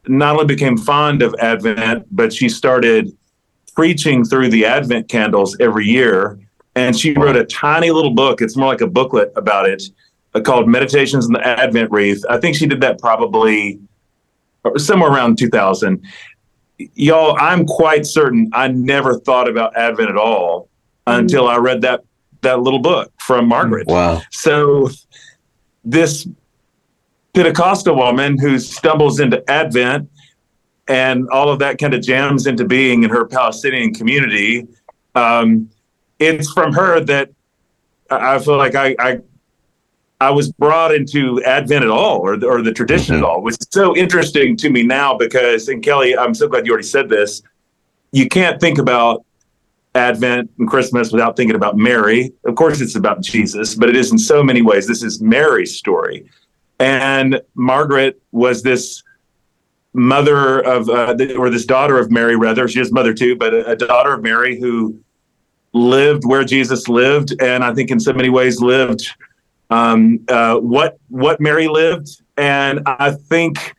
[0.08, 3.16] not only became fond of Advent, but she started
[3.74, 6.38] preaching through the Advent candles every year.
[6.76, 8.40] And she wrote a tiny little book.
[8.40, 9.82] It's more like a booklet about it
[10.34, 12.24] uh, called Meditations in the Advent Wreath.
[12.28, 13.80] I think she did that probably
[14.76, 16.02] somewhere around 2000.
[16.94, 20.68] Y'all, I'm quite certain I never thought about Advent at all
[21.06, 22.02] until I read that
[22.46, 23.86] that little book from Margaret.
[23.86, 24.22] Wow.
[24.30, 24.88] So
[25.84, 26.26] this
[27.34, 30.08] Pentecostal woman who stumbles into Advent
[30.88, 34.66] and all of that kind of jams into being in her Palestinian community.
[35.14, 35.68] Um,
[36.18, 37.30] it's from her that
[38.10, 39.18] I feel like I, I
[40.18, 43.18] I was brought into Advent at all, or or the tradition Mhm.
[43.18, 46.64] at all, which is so interesting to me now because, and Kelley, I'm so glad
[46.64, 47.42] you already said this.
[48.12, 49.25] You can't think about
[49.96, 52.32] Advent and Christmas without thinking about Mary.
[52.44, 54.86] Of course, it's about Jesus, but it is in so many ways.
[54.86, 56.28] This is Mary's story,
[56.78, 59.02] and Margaret was this
[59.94, 62.68] mother of, uh, or this daughter of Mary, rather.
[62.68, 65.00] She is mother too, but a, a daughter of Mary who
[65.72, 69.08] lived where Jesus lived, and I think in so many ways lived
[69.70, 73.74] um, uh, what what Mary lived, and I think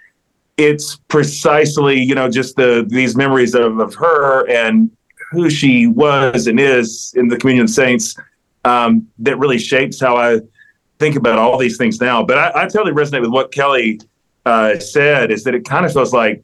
[0.58, 4.92] it's precisely you know just the these memories of, of her and
[5.32, 8.16] who she was and is in the communion of saints
[8.66, 10.40] um, that really shapes how I
[11.00, 12.24] think about all these things now.
[12.24, 14.00] But I, I totally resonate with what Kelley
[14.46, 16.44] uh, said is that it kind of feels like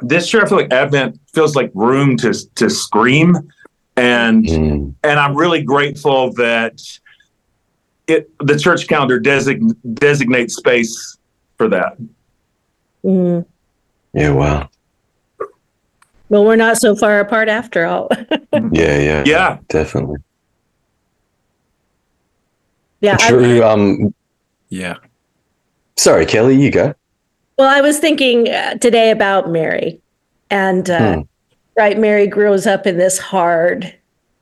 [0.00, 3.36] this year I feel like Advent feels like room to to scream
[3.96, 4.94] and Mm.
[5.04, 6.80] and I'm really grateful that
[8.08, 11.18] it the church calendar design, designates space
[11.58, 11.96] for that.
[13.04, 13.44] Mm.
[14.14, 14.30] Yeah.
[14.30, 14.70] Wow.
[16.32, 18.08] Well, we're not so far apart after all.
[18.72, 18.98] Yeah.
[18.98, 19.22] Yeah.
[19.26, 19.58] Yeah.
[19.68, 20.16] Definitely.
[23.00, 23.16] yeah.
[23.20, 24.14] I- Um.
[24.68, 24.96] Yeah.
[25.98, 26.56] Sorry, Kelley.
[26.60, 26.94] You go.
[27.58, 30.00] well, I was thinking uh, today about Mary,
[30.50, 31.20] and uh, Hmm.
[31.76, 33.94] right, Mary grows up in this hard.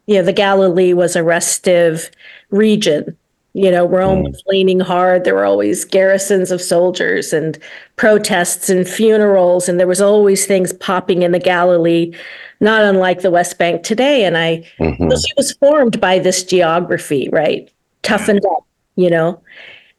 [0.06, 2.10] You know, the Galilee was a restive
[2.50, 3.16] region.
[3.52, 4.24] You know, Rome Hmm.
[4.26, 5.24] was leaning hard.
[5.24, 7.58] There were always garrisons of soldiers and
[7.96, 12.12] protests and funerals, and there was always things popping in the Galilee,
[12.60, 14.24] not unlike the West Bank today.
[14.24, 15.10] And I, Mhm.
[15.20, 17.68] She was formed by this geography, right?
[18.02, 18.64] Toughened up,
[18.96, 19.40] you know,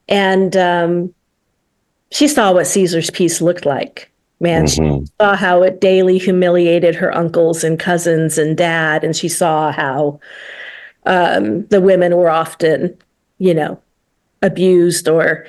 [0.07, 1.13] and um,
[2.11, 4.09] she saw what Caesar's peace looked like.
[4.39, 5.07] Man, she Mhm.
[5.19, 10.19] saw how it daily humiliated her uncles and cousins and dad, and she saw how
[11.05, 12.95] um, the women were often,
[13.41, 13.81] you know,
[14.41, 15.45] abused or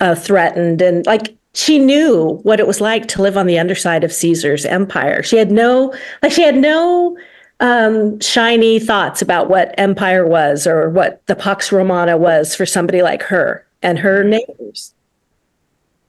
[0.00, 4.04] uh, threatened, and like she knew what it was like to live on the underside
[4.04, 5.22] of Caesar's empire.
[5.22, 7.16] She had no, like, she had no
[7.60, 13.00] um, shiny thoughts about what empire was or what the Pax Romana was for somebody
[13.00, 14.92] like her and her neighbors.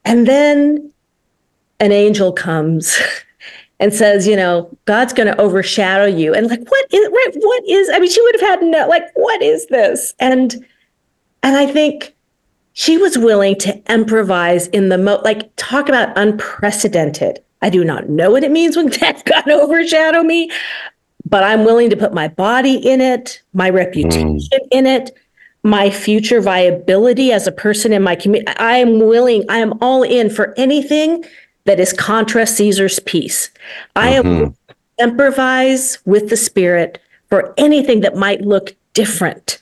[0.04, 0.92] And then
[1.80, 2.98] an angel comes
[3.80, 6.34] and says, you know, God's going to overshadow you.
[6.34, 9.04] And like, what is, right, what is, I mean, she would have had no, like,
[9.14, 10.12] what is this?
[10.18, 10.66] And,
[11.48, 12.14] and I think
[12.74, 17.42] she was willing to improvise in the mo, like, talk about unprecedented.
[17.62, 20.50] I do not know what it means when going to overshadow me,
[21.24, 24.38] but I'm willing to put my body in it, my reputation
[24.70, 25.10] in it,
[25.62, 28.52] my future viability as a person in my community.
[28.58, 31.24] I am willing, I am all in for anything
[31.64, 33.50] that is contra Caesar's peace.
[33.96, 34.54] I am Mhm.
[35.00, 36.98] improvise with the spirit
[37.30, 39.58] for anything that might look different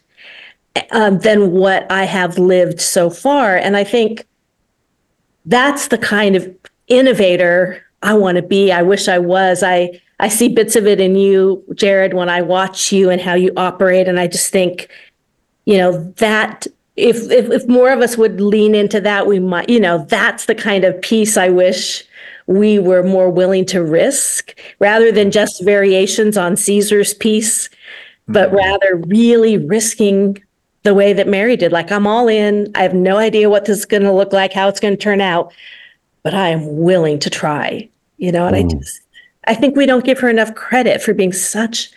[0.90, 3.56] um, than what I have lived so far.
[3.56, 4.26] And I think
[5.44, 6.54] that's the kind of
[6.88, 8.72] innovator I want to be.
[8.72, 9.62] I wish I was.
[9.62, 13.34] I I see bits of it in you, Jarrod, when I watch you and how
[13.34, 14.88] you operate, and I just think,
[15.66, 19.68] you know, that if if, if more of us would lean into that, we might,
[19.68, 22.04] you know, that's the kind of peace I wish
[22.46, 27.68] we were more willing to risk rather than just variations on Caesar's peace,
[28.28, 30.42] but rather really risking
[30.86, 31.72] the way that Mary did.
[31.72, 32.70] Like, I'm all in.
[32.76, 35.02] I have no idea what this is going to look like, how it's going to
[35.02, 35.52] turn out,
[36.22, 38.78] but I am willing to try, you know, and I Mm.
[38.78, 39.00] just,
[39.48, 41.90] I think we don't give her enough credit for being such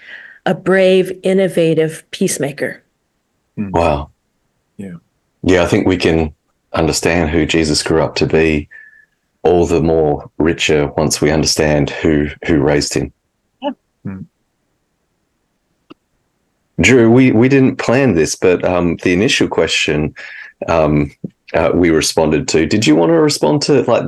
[0.48, 2.82] a brave, innovative peacemaker.
[3.58, 4.10] Wow.
[4.78, 4.96] Yeah.
[5.44, 6.34] Yeah, I think we can
[6.74, 8.70] understand who Jesus grew up to be
[9.44, 13.14] all the more richer once we understand who who raised him.
[13.62, 13.72] Yeah.
[14.04, 14.22] Hmm.
[16.82, 20.16] Drew, we, we didn't plan this, but um, the initial question
[20.68, 21.12] um,
[21.54, 22.66] uh, we responded to.
[22.66, 24.04] Did you want to respond to like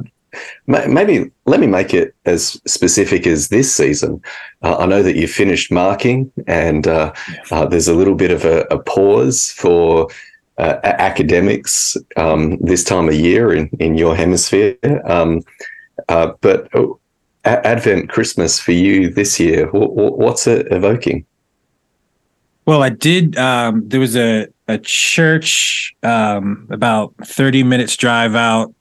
[0.67, 1.31] ma- maybe?
[1.45, 4.21] Let me make it as specific as this season.
[4.61, 7.13] Uh, I know that you finished marking, and uh,
[7.51, 10.07] uh, there's a little bit of a, a pause for
[10.57, 14.77] uh, academics um, this time of year in, in your hemisphere.
[15.05, 15.41] Um,
[16.09, 16.99] Uh, but oh,
[17.43, 21.25] Advent, Christmas for you this year, what's it evoking?
[22.65, 23.37] Well, I did.
[23.37, 28.73] Um, there was a a church um, about thirty minutes drive out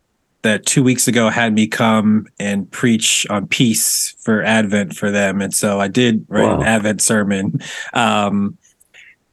[0.42, 5.40] that two weeks ago had me come and preach on peace for Advent for them,
[5.40, 6.60] and so I did write wow.
[6.60, 7.60] an Advent sermon.
[7.92, 8.56] Um,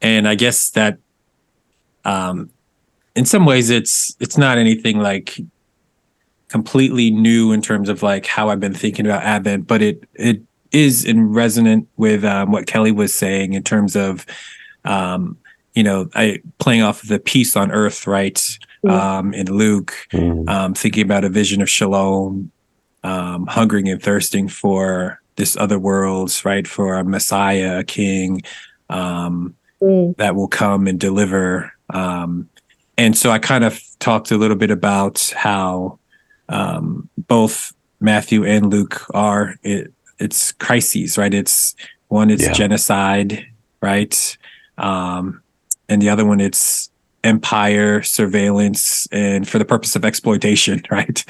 [0.00, 0.98] and I guess that,
[2.04, 2.50] um,
[3.14, 5.38] in some ways, it's it's not anything like
[6.48, 10.42] completely new in terms of like how I've been thinking about Advent, but it it
[10.72, 14.26] is in resonant with um, what Kelley was saying in terms of,
[14.84, 15.36] um,
[15.74, 18.36] you know, I playing off of the peace on earth, right?
[18.84, 18.90] Mm.
[18.90, 20.48] Um, in Luke, mm.
[20.48, 22.50] um, thinking about a vision of shalom,
[23.02, 26.66] um, hungering and thirsting for this other world, right?
[26.66, 28.42] For a Messiah, a King
[28.90, 30.16] um, mm.
[30.16, 31.72] that will come and deliver.
[31.90, 32.48] Um,
[32.96, 35.98] and so I kind of talked a little bit about how
[36.48, 41.32] um, both Matthew and Luke are it, it's crises, right?
[41.32, 41.74] It's
[42.08, 42.52] one, it's yeah.
[42.52, 43.46] genocide,
[43.80, 44.36] right?
[44.76, 45.42] Um,
[45.88, 46.90] and the other one, it's
[47.24, 51.24] empire surveillance and for the purpose of exploitation, right?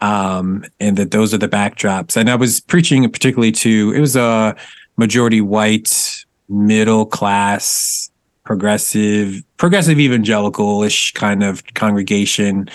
[0.00, 2.16] Um, and that those are the backdrops.
[2.16, 4.56] And I was preaching particularly to it was a
[4.96, 8.10] majority white, middle class,
[8.44, 12.68] progressive, progressive evangelical-ish kind of congregation.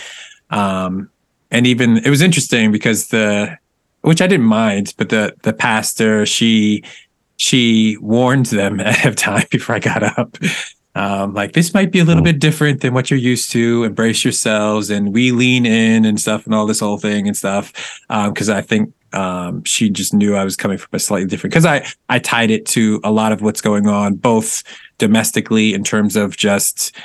[0.50, 1.10] Um,
[1.52, 3.58] and even it was interesting because the
[4.06, 6.84] which I didn't mind, but the the pastor she
[7.38, 10.38] she warned them ahead of time before I got up.
[10.96, 12.32] Um, like this might be a little hmm.
[12.32, 13.84] bit different than what you're used to.
[13.84, 17.74] Embrace yourselves, and we lean in and stuff, and all this whole thing and stuff.
[18.08, 21.52] Because um, I think um, she just knew I was coming from a slightly different.
[21.52, 24.64] Because I I tied it to a lot of what's going on, both
[24.98, 26.96] domestically in terms of just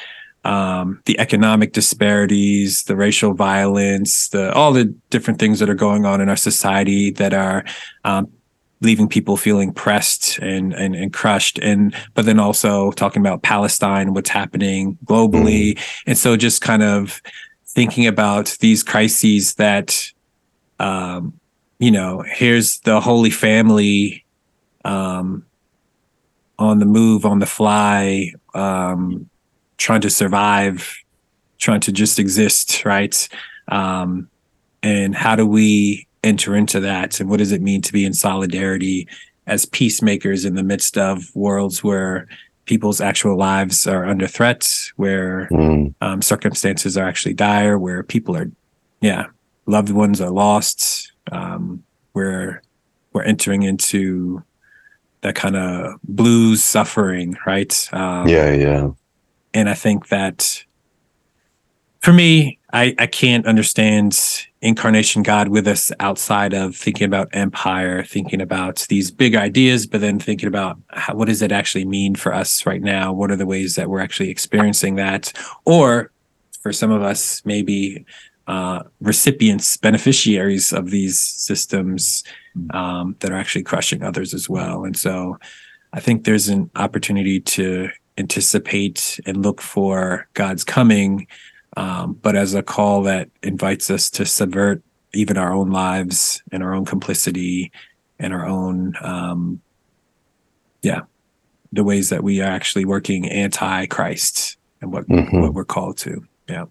[0.45, 6.07] um, the economic disparities, the racial violence, the all the different things that are going
[6.07, 7.65] on in our society that are
[8.05, 8.31] um,
[8.81, 14.15] leaving people feeling pressed and, and and crushed, and but then also talking about Palestine,
[14.15, 15.83] what's happening globally, mm.
[16.07, 17.21] and so just kind of
[17.67, 20.11] thinking about these crises that,
[20.81, 21.39] um,
[21.79, 24.25] you know, here's the Holy Family.
[24.85, 25.45] Um,
[26.61, 29.30] on the move, on the fly, um,
[29.81, 30.95] trying to survive,
[31.59, 33.29] trying to just exist, right?
[33.69, 34.29] Um,
[34.83, 37.19] and how do we enter into that?
[37.19, 39.09] And what does it mean to be in solidarity
[39.47, 42.29] as peacemakers in the midst of worlds where
[42.67, 45.93] people's actual lives are under threat, where mm.
[46.03, 48.51] um, circumstances are actually dire, where people are,
[49.01, 49.27] yeah,
[49.67, 52.63] loved ones are lost, um, where
[53.15, 54.43] we're entering into
[55.23, 57.89] that kind of blues suffering, right?
[57.93, 58.91] Um, yeah, yeah
[59.55, 60.65] and I think that
[62.01, 68.05] for me, I, I can't understand incarnation God with us outside of thinking about empire,
[68.05, 72.15] thinking about these big ideas, but then thinking about how, what does it actually mean
[72.15, 73.13] for us right now?
[73.13, 75.33] What are the ways that we're actually experiencing that?
[75.65, 76.11] Or
[76.63, 78.05] for some of us, maybe
[78.47, 82.25] uh, recipients, beneficiaries of these systems
[82.71, 84.85] um, that are actually crushing others as well.
[84.85, 85.39] And so
[85.93, 91.27] I think there's an opportunity to anticipate and look for God's coming,
[91.77, 96.63] um, but as a call that invites us to subvert even our own lives and
[96.63, 97.73] our own complicity
[98.19, 99.61] and our own, um,
[100.83, 101.01] yeah,
[101.73, 105.41] the ways that we are actually working anti-Christ and what mm-hmm.
[105.41, 106.25] what we're called to.
[106.49, 106.65] Yeah.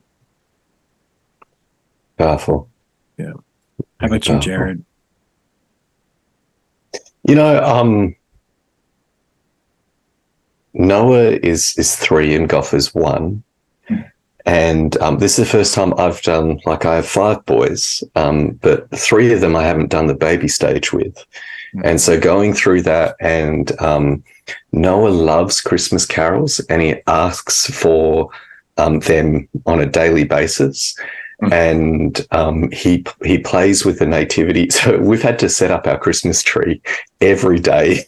[2.17, 2.69] Powerful.
[3.17, 3.33] Yeah.
[3.99, 4.83] How about you, Jarrod?
[7.23, 8.15] You know, um,
[10.73, 13.43] Noah is is three and Goff is one.
[14.45, 18.51] And um, this is the first time I've done like I have five boys, um,
[18.61, 21.23] but three of them I haven't done the baby stage with.
[21.83, 24.23] And so going through that, and um,
[24.71, 28.29] Noah loves Christmas carols, and he asks for
[28.77, 30.97] um, them on a daily basis.
[31.51, 34.67] And um, he he plays with the nativity.
[34.71, 36.81] So we've had to set up our Christmas tree
[37.21, 38.05] every day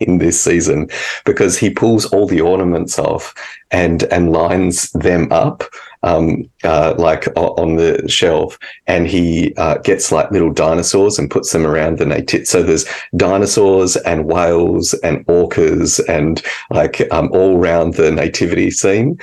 [0.00, 0.88] in this season
[1.24, 3.34] because he pulls all the ornaments off
[3.70, 5.62] and and lines them up
[6.02, 11.52] um, uh, like on the shelf, and he uh, gets like little dinosaurs and puts
[11.52, 12.46] them around the native.
[12.46, 12.86] So there's
[13.16, 19.18] dinosaurs and whales and orcas and like um, all around the nativity scene,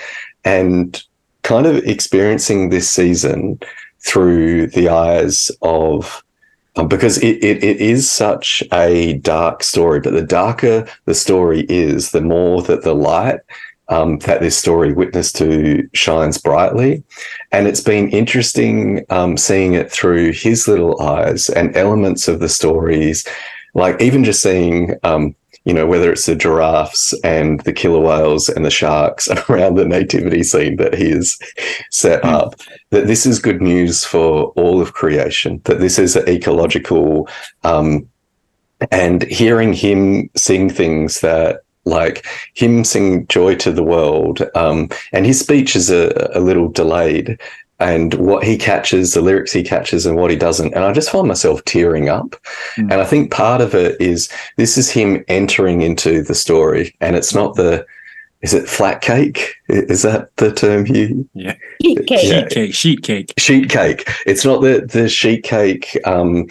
[0.45, 1.01] and
[1.43, 3.59] kind of experiencing this season
[4.05, 6.23] through the eyes of
[6.85, 9.99] because it, it, it is such a dark story.
[9.99, 13.39] But the darker the story is, the more that the light
[13.89, 17.03] um, that this story, Witness to, shines brightly.
[17.51, 22.49] And it's been interesting um, seeing it through his little eyes and elements of the
[22.49, 23.25] stories,
[23.73, 25.35] like even just seeing, um,
[25.67, 29.85] you know, whether it's the giraffes and the killer whales and the sharks around the
[29.85, 31.37] nativity scene that he has
[31.91, 32.29] set Mm.
[32.29, 32.55] up,
[32.91, 37.27] that this is good news for all of creation, that this is an ecological,
[37.65, 38.07] um,
[38.91, 45.25] and hearing him sing things that like him sing joy to the world um, and
[45.25, 47.39] his speech is a, a little delayed
[47.79, 51.09] and what he catches the lyrics he catches and what he doesn't and i just
[51.11, 52.35] find myself tearing up
[52.75, 52.91] Mm.
[52.91, 57.15] and i think part of it is this is him entering into the story and
[57.15, 57.85] it's not the
[58.41, 61.27] is it flat cake is that the term you
[61.79, 62.23] Heat cake.
[62.23, 62.47] Yeah.
[62.47, 63.33] Sheet cake, sheet cake.
[63.37, 64.09] sheet cake.
[64.25, 65.97] It's not the the sheet cake.
[66.05, 66.47] Um,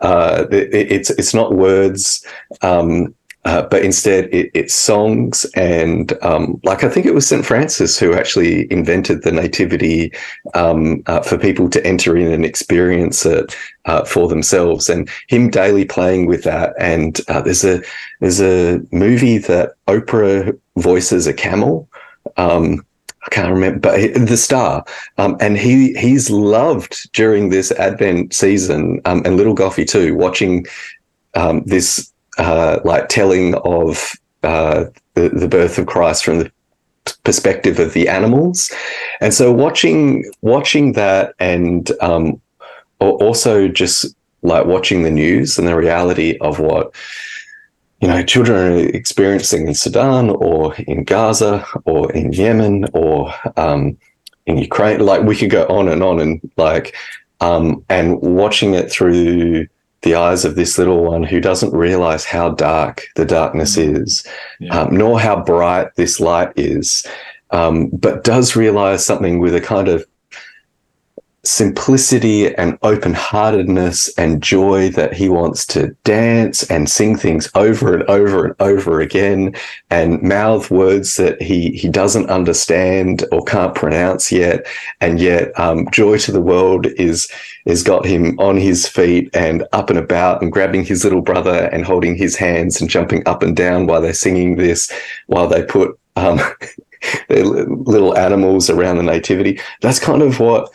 [0.00, 2.24] uh, it, it's it's not words,
[2.62, 3.14] um,
[3.44, 7.98] uh, but instead it, it's songs and um, like I think it was Saint Francis
[7.98, 10.12] who actually invented the nativity
[10.54, 15.50] um, uh, for people to enter in and experience it uh, for themselves, and him
[15.50, 16.74] daily playing with that.
[16.78, 17.82] And uh, there's a
[18.20, 21.88] there's a movie that Oprah voices a camel.
[22.36, 22.84] Um,
[23.26, 24.84] I can't remember, but the star,
[25.18, 30.66] um, and he he's loved during this Advent season, um, and Little Goffy too, watching
[31.34, 34.12] um, this uh, like telling of
[34.42, 36.52] uh, the, the birth of Christ from the
[37.22, 38.70] perspective of the animals,
[39.20, 42.40] and so watching watching that, and um,
[42.98, 46.94] also just like watching the news and the reality of what
[48.00, 53.96] you know children are experiencing in Sudan or in Gaza or in Yemen or um,
[54.46, 55.00] in Ukraine.
[55.00, 56.94] Like we could go on and on and like
[57.40, 59.66] um, and watching it through
[60.04, 64.24] the eyes of this little one who doesn't realize how dark the darkness is,
[64.60, 64.82] Yeah.
[64.82, 67.04] um, nor how bright this light is,
[67.50, 70.04] um, but does realize something with a kind of
[71.46, 77.94] simplicity and open heartedness and joy that he wants to dance and sing things over
[77.94, 79.54] and over and over again
[79.90, 84.66] and mouth words that he he doesn't understand or can't pronounce yet
[85.00, 87.28] and yet um, joy to the world is
[87.66, 91.68] is got him on his feet and up and about and grabbing his little brother
[91.72, 94.90] and holding his hands and jumping up and down while they're singing this
[95.26, 96.40] while they put um,
[97.28, 99.60] little animals around the nativity.
[99.80, 100.70] That's kind of what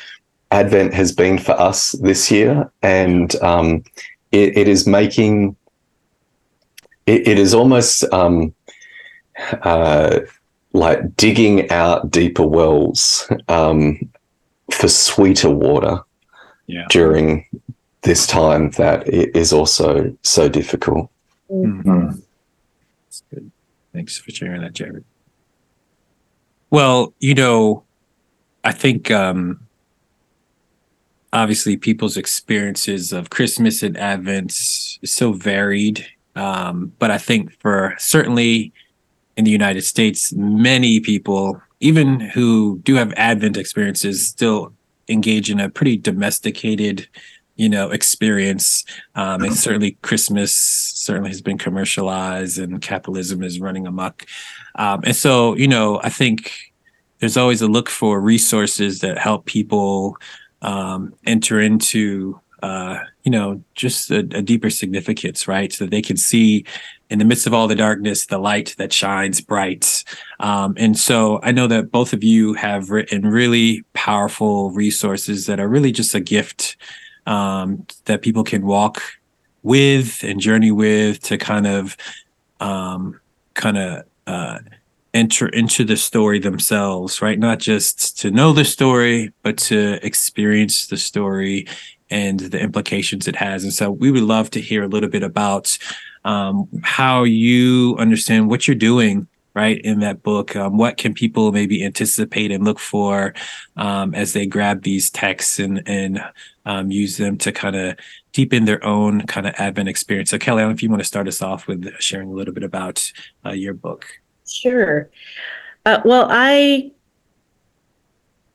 [0.51, 3.83] Advent has been for us this year, and um,
[4.31, 5.55] it, it is making
[7.05, 8.53] it, it is almost um,
[9.61, 10.19] uh,
[10.73, 13.99] like digging out deeper wells um,
[14.71, 15.99] for sweeter water
[16.67, 16.85] Yeah.
[16.89, 17.45] during
[18.01, 21.11] this time that it is also so difficult.
[21.51, 22.21] Mhm.
[23.05, 23.51] That's good.
[23.93, 25.03] Thanks for sharing that, Jarrod.
[26.71, 27.83] Well, you know,
[28.63, 29.61] I think um
[31.33, 36.05] obviously people's experiences of Christmas and Advent is so varied.
[36.35, 38.71] Um, but I think for certainly
[39.37, 44.73] in the United States, many people, even who do have Advent experiences, still
[45.07, 47.07] engage in a pretty domesticated,
[47.55, 48.85] you know, experience.
[49.15, 54.25] Um, and certainly Christmas certainly has been commercialized and capitalism is running amok.
[54.75, 56.51] Um, and so, you know, I think
[57.19, 60.17] there's always a look for resources that help people
[60.61, 65.71] um, enter into, uh, you know, just a, a deeper significance, right?
[65.71, 66.65] So that they can see
[67.09, 70.03] in the midst of all the darkness, the light that shines bright.
[70.39, 75.59] Um, and so I know that both of you have written really powerful resources that
[75.59, 76.77] are really just a gift
[77.25, 79.01] um, that people can walk
[79.63, 81.97] with and journey with to kind of
[82.59, 83.19] um,
[83.53, 84.59] kind of uh,
[85.13, 87.39] enter into the story themselves, right?
[87.39, 91.67] Not just to know the story, but to experience the story
[92.09, 93.63] and the implications it has.
[93.63, 95.77] And so we would love to hear a little bit about
[96.25, 101.51] um, how you understand what you're doing right in that book um, what can people
[101.51, 103.33] maybe anticipate and look for
[103.77, 106.23] um, as they grab these texts and and
[106.65, 107.97] um, use them to kind of
[108.31, 111.01] deepen their own kind of advent experience so kelley i don't know if you want
[111.01, 113.11] to start us off with sharing a little bit about
[113.45, 114.05] uh, your book
[114.49, 115.09] Sure.
[115.85, 116.91] Uh, well, I,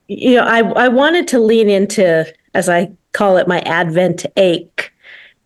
[0.09, 4.93] you know, I I wanted to lean into, as I call it, my Advent ache,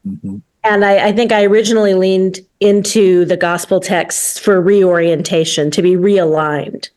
[0.06, 0.40] Mhm.
[0.64, 5.94] and I, I think I originally leaned into the gospel texts for reorientation to be
[5.94, 6.88] realigned.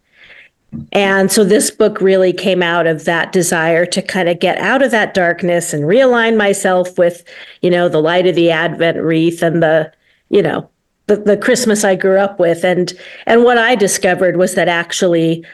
[0.93, 4.81] And so this book really came out of that desire to kind of get out
[4.81, 7.25] of that darkness and realign myself with,
[7.61, 9.91] you know, the light of the Advent wreath and the,
[10.29, 10.69] you know,
[11.11, 12.63] the, the Christmas I grew up with.
[12.63, 12.93] And
[13.25, 15.45] and what I discovered was that actually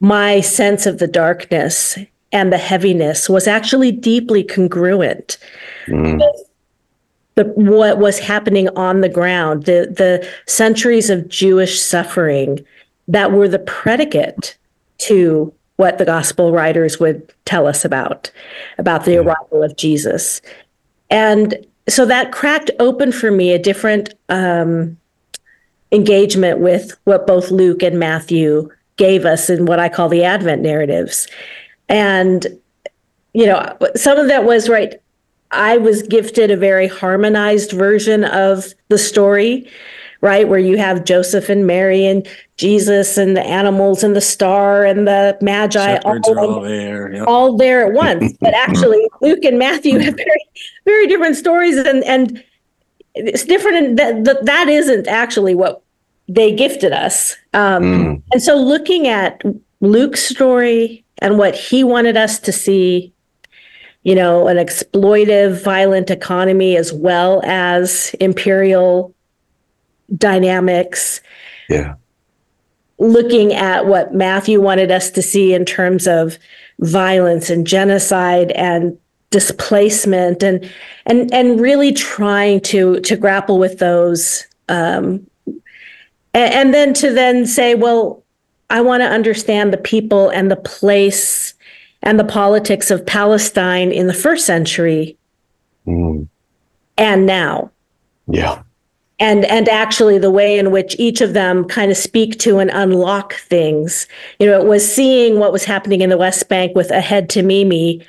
[0.00, 1.98] my sense of the darkness
[2.32, 5.38] and the heaviness was actually deeply congruent
[5.86, 6.18] Mm.
[6.18, 6.46] with
[7.36, 12.64] the, what was happening on the ground, the the centuries of Jewish suffering
[13.06, 14.58] that were the predicate
[14.98, 18.30] to what the gospel writers would tell us about,
[18.78, 20.40] about the arrival of Jesus.
[21.10, 21.54] And
[21.88, 24.96] so that cracked open for me a different um,
[25.92, 30.62] engagement with what both Luke and Matthew gave us in what I call the Advent
[30.62, 31.28] narratives.
[31.88, 32.46] And,
[33.34, 35.00] you know, some of that was right.
[35.52, 39.70] I was gifted a very harmonized version of the story,
[40.26, 40.48] right?
[40.48, 45.06] Where you have Joseph and Mary and Jesus and the animals and the star and
[45.06, 47.12] the magi Shepherds all, all there.
[47.12, 47.24] Yep.
[47.28, 48.32] all there at once.
[48.40, 50.44] But actually, Luke and Matthew have very,
[50.84, 52.42] very different stories, and and
[53.14, 53.76] it's different.
[53.76, 55.80] And that that that isn't actually what
[56.28, 57.36] they gifted us.
[57.54, 58.22] Um, Mm.
[58.32, 59.40] and so, looking at
[59.80, 63.12] Luke's story and what he wanted us to see,
[64.02, 69.14] you know, an exploitive, violent economy as well as imperial
[70.16, 71.20] dynamics,
[71.68, 71.94] Yeah.
[72.98, 76.38] looking at what Matthew wanted us to see in terms of
[76.80, 78.96] violence and genocide and
[79.30, 80.70] displacement and
[81.06, 85.26] and and really trying to to grapple with those um
[86.32, 88.22] and, and then to then say well
[88.70, 91.54] i want to understand the people and the place
[92.04, 95.16] and the politics of palestine in the first century
[95.86, 96.28] Mm.
[96.96, 97.70] and now
[98.28, 98.62] Yeah.
[99.18, 102.70] And and actually the way in which each of them kind of speak to and
[102.74, 104.06] unlock things
[104.38, 108.04] you know it was seeing what was happening in the west bank with Ahed Tamimi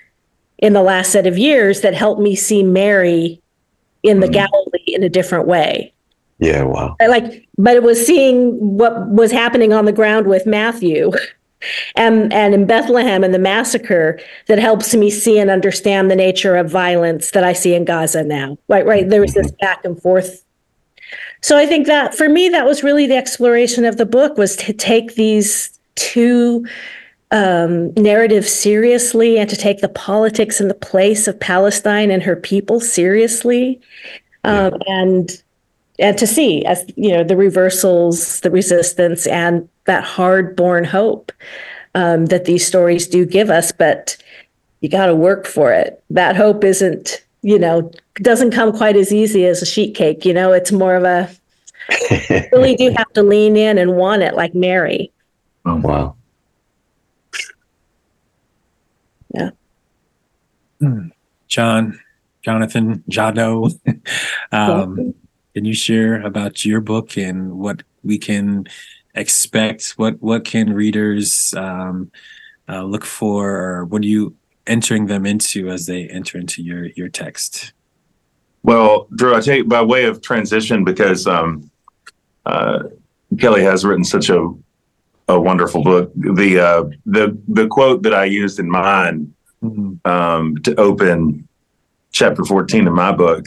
[0.58, 3.40] in the last set of years that helped me see mary
[4.04, 4.34] in the Mhm.
[4.34, 5.94] galilee in a different way
[6.40, 6.64] Yeah.
[6.64, 6.96] Wow.
[7.00, 11.12] I like but it was seeing what was happening on the ground with matthew
[11.96, 16.58] and and in bethlehem and the massacre that helps me see and understand the nature
[16.58, 20.02] of violence that i see in gaza now right right there was this back and
[20.02, 20.44] forth
[21.42, 24.56] so I think that for me, that was really the exploration of the book was
[24.58, 26.66] to take these two
[27.32, 32.36] um, narratives seriously and to take the politics and the place of Palestine and her
[32.36, 33.80] people seriously,
[34.44, 35.42] um, and
[36.00, 41.32] and to see as you know the reversals, the resistance, and that hard-born hope
[41.96, 44.18] um, that these stories do give us, but
[44.82, 46.02] you got to work for it.
[46.10, 47.92] That hope isn't you know
[48.24, 51.30] doesn't come quite as easy as a sheet cake you know it's more of a
[52.52, 55.12] really do have to lean in and want it like mary
[55.68, 56.16] Oh wow.
[59.34, 59.50] Yeah.
[61.50, 62.00] John,
[62.42, 63.78] Jonathan, Jado,
[64.54, 65.14] um,
[65.54, 68.68] can you share about your book and what we can
[69.14, 69.96] expect?
[69.98, 72.12] What what can readers um,
[72.70, 74.34] uh, look for, or what are you
[74.68, 77.74] entering them into as they enter into your your text?
[78.68, 81.72] Well, Drew, I take by way of transition because um,
[82.46, 82.84] uh,
[83.40, 84.54] Kelley has written such a
[85.30, 86.12] a wonderful book.
[86.16, 89.34] The uh, the the quote that I used in mine
[90.04, 91.48] um, to open
[92.12, 93.46] chapter fourteen in my book: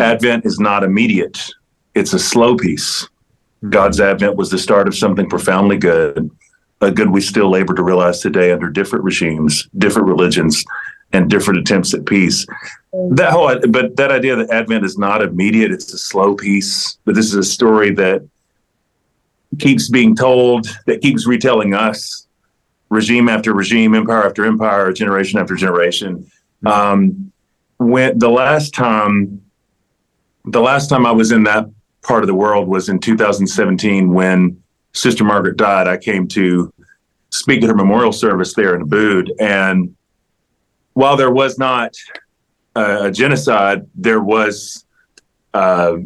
[0.00, 1.38] Advent is not immediate;
[1.94, 3.06] it's a slow peace.
[3.68, 6.30] God's advent was the start of something profoundly good,
[6.80, 10.64] a good we still labor to realize today under different regimes, different religions,
[11.14, 12.46] and different attempts at peace.
[12.92, 16.98] That whole, but that idea that Advent is not immediate; it's a slow peace.
[17.04, 18.26] But this is a story that
[19.58, 22.26] keeps being told, that keeps retelling us,
[22.90, 26.30] regime after regime, empire after empire, generation after generation.
[26.66, 27.32] Um,
[27.78, 29.42] when the last time,
[30.44, 31.66] the last time I was in that
[32.02, 34.62] part of the world was in 2017 when
[34.92, 35.88] Sister Margaret died.
[35.88, 36.72] I came to
[37.30, 39.94] speak at her memorial service there in Aboud, and
[40.94, 41.94] while there was not
[42.74, 44.84] a, a genocide, there was
[45.52, 45.96] uh,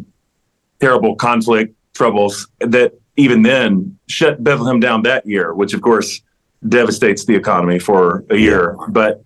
[0.81, 6.21] terrible conflict, troubles that even then shut Bethlehem down that year, which of course
[6.69, 8.77] devastates the economy for a year.
[8.89, 9.25] But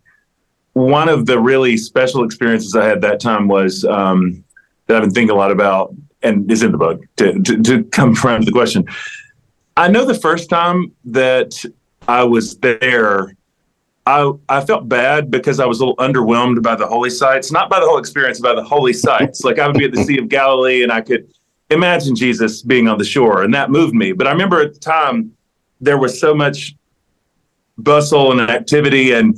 [0.75, 4.43] one of the really special experiences I had that time was um,
[4.87, 7.85] that I've been thinking a lot about and is in the book to, to, to
[7.85, 8.87] come around to the question.
[9.77, 11.65] I know the first time that
[12.09, 13.37] I was there,
[14.07, 17.71] I, I felt bad because I was a little underwhelmed by the holy sites, not
[17.71, 19.45] by the whole experience, by the holy sites.
[19.45, 21.33] Like I would be at the Sea of Galilee and I could
[21.71, 24.13] imagine Jesus being on the shore, and that moved me.
[24.13, 25.33] But I remember at the time
[25.81, 26.75] there was so much
[27.79, 29.37] bustle and activity and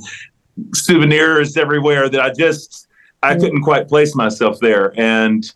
[0.73, 2.87] souvenirs everywhere that I just
[3.23, 4.93] I couldn't quite place myself there.
[4.99, 5.51] And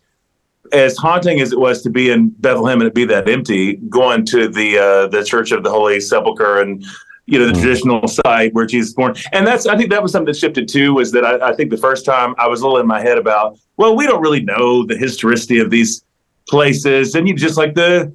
[0.72, 4.24] as haunting as it was to be in Bethlehem and it be that empty, going
[4.26, 6.84] to the uh, the Church of the Holy Sepulchre and
[7.26, 7.60] you know the mm.
[7.60, 10.68] traditional site where Jesus was born, and that's I think that was something that shifted
[10.68, 10.94] too.
[10.94, 13.18] Was that I, I, think the first time I was a little in my head
[13.18, 16.04] about well we don't really know the historicity of these
[16.48, 18.12] places, and you just like the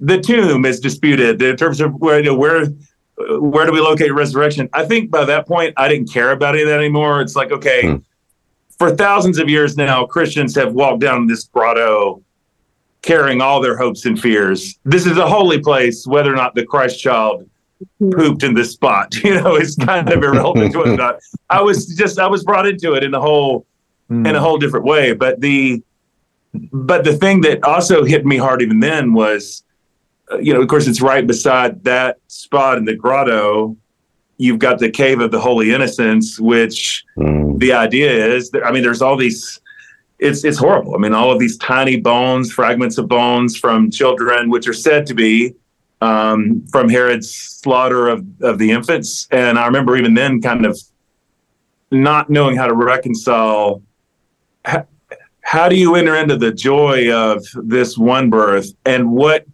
[0.00, 2.66] the tomb is disputed in terms of where you know, where
[3.38, 4.68] where do we locate resurrection?
[4.72, 7.20] I think by that point I didn't care about any of that anymore.
[7.20, 7.82] It's like okay.
[7.84, 8.04] Mm
[8.80, 12.24] for thousands of years now, Christians have walked down this grotto
[13.02, 14.78] carrying all their hopes and fears.
[14.86, 17.48] This is a holy place, whether or not the Christ child
[18.12, 21.20] pooped in this spot, you know, it's kind of irrelevant to or not.
[21.48, 23.66] I was just I was brought into it in a whole
[24.10, 24.26] mm.
[24.26, 25.12] in a whole different way.
[25.12, 25.82] But the
[26.72, 29.62] but the thing that also hit me hard even then was,
[30.32, 33.76] uh, you know, of course, it's right beside that spot in the grotto
[34.40, 37.58] you've got the cave of the holy innocents, which mm.
[37.58, 39.60] the idea is that, I mean, there's all these,
[40.18, 40.94] it's, it's horrible.
[40.94, 45.04] I mean, all of these tiny bones, fragments of bones from children, which are said
[45.08, 45.54] to be
[46.00, 49.28] um, from Herod's slaughter of, of the infants.
[49.30, 50.78] And I remember even then kind of
[51.90, 53.82] not knowing how to reconcile
[54.64, 54.86] how,
[55.40, 59.44] how do you enter into the joy of this one birth and what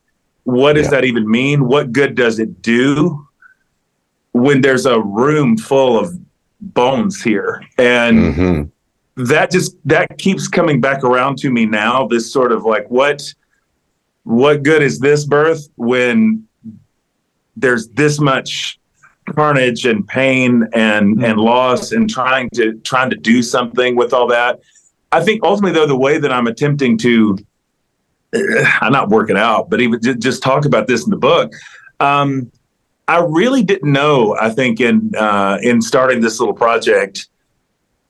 [0.44, 0.90] what does yeah.
[0.90, 3.26] that even mean what good does it do
[4.32, 6.14] when there's a room full of
[6.60, 9.24] bones here and mm-hmm.
[9.24, 13.32] that just that keeps coming back around to me now this sort of like what
[14.26, 16.46] what good is this birth when
[17.56, 18.80] there's this much
[19.34, 21.24] carnage and pain and mm-hmm.
[21.24, 24.58] and loss and trying to trying to do something with all that
[25.12, 27.38] i think ultimately though the way that i'm attempting to
[28.80, 31.52] i'm not working out but even just talk about this in the book
[32.00, 32.50] um,
[33.08, 34.36] I really didn't know.
[34.38, 37.28] I think in uh, in starting this little project,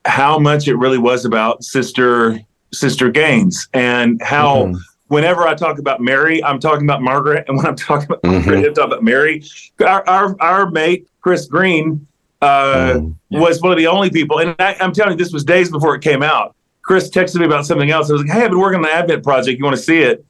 [0.04, 2.40] how much it really was about sister
[2.72, 4.64] sister Gaines and how.
[4.64, 4.76] Mm-hmm.
[5.08, 8.50] Whenever I talk about Mary, I'm talking about Margaret, and when I'm talking about mm-hmm.
[8.50, 9.44] Margaret, I'm talking about Mary.
[9.80, 12.06] Our our, our mate Chris Green
[12.42, 13.40] uh, mm, yeah.
[13.40, 15.94] was one of the only people, and I, am telling you, this was days before
[15.94, 16.54] it came out.
[16.82, 18.10] Chris texted me about something else.
[18.10, 19.58] I was like, "Hey, I've been working on the Advent project.
[19.58, 20.24] You want to see it?"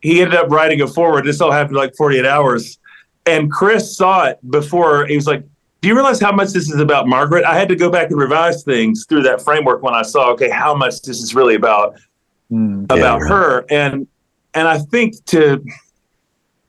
[0.00, 1.24] He ended up writing it foreword.
[1.24, 2.78] This all happened like 48 hours
[3.26, 5.06] and Chris saw it before.
[5.06, 5.44] He was like,
[5.80, 8.18] "Do you realize how much this is about Margaret?" I had to go back and
[8.18, 11.96] revise things through that framework when I saw, okay, how much this is really about
[12.50, 14.06] mm, about yeah, her, and
[14.54, 15.64] and I think to.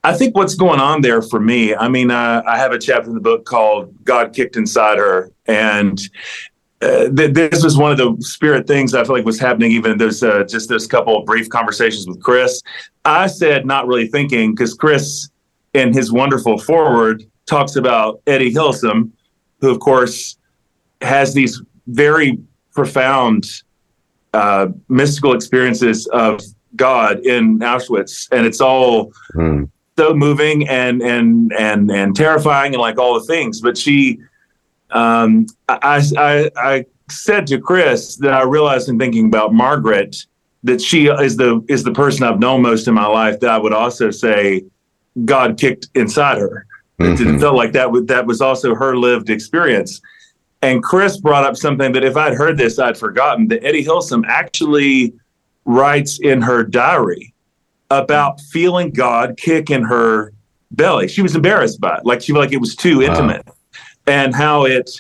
[0.04, 3.10] I think what's going on there for me, I mean, uh, I have a chapter
[3.10, 5.32] in the book called God Kicked Inside Her.
[5.48, 6.00] And
[6.82, 9.72] uh, th- this was one of the spirit things I feel like was happening.
[9.72, 12.62] Even there's uh, just this couple of brief conversations with Chris.
[13.04, 15.30] I said, not really thinking, because Chris
[15.74, 19.12] in his wonderful foreword talks about Etty Hillesum,
[19.60, 20.38] who of course
[21.02, 22.38] has these very
[22.74, 23.46] profound
[24.38, 26.42] uh, mystical experiences of
[26.76, 29.68] God in Auschwitz, and it's all mm.
[29.98, 33.62] so moving and and and and terrifying, and like all the things.
[33.62, 34.20] But she,
[34.92, 40.16] um, I, I, I said to Chris that I realized in thinking about Margaret
[40.64, 43.40] that she is the is the person I've known most in my life.
[43.40, 44.64] That I would also say
[45.26, 46.68] God kicked inside her.
[47.00, 47.36] Mm-hmm.
[47.36, 50.00] It felt like that that was also her lived experience.
[50.68, 54.26] And Chris brought up something that if I'd heard this, I'd forgotten that Etty Hillesum
[54.28, 55.14] actually
[55.64, 57.34] writes in her diary
[57.90, 60.34] about feeling God kick in her
[60.72, 61.08] belly.
[61.08, 63.54] She was embarrassed by it, like she felt like it was too intimate, wow.
[64.08, 64.92] and how it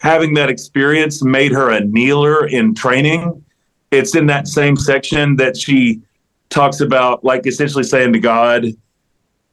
[0.00, 3.44] having that experience made her a kneeler in training.
[3.90, 6.00] It's in that same section that she
[6.48, 8.64] talks about, like essentially saying to God,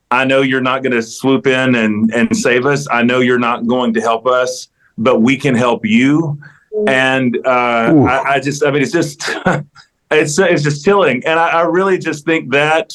[0.10, 2.88] I know you're not going to swoop in and, and save us.
[2.89, 4.70] I know you're not going to help us,
[5.00, 6.39] but we can help you.
[6.88, 9.24] And uh, I, I, just, I mean, it's just,
[10.12, 11.26] it's it's just chilling.
[11.26, 12.93] And I, I really just think that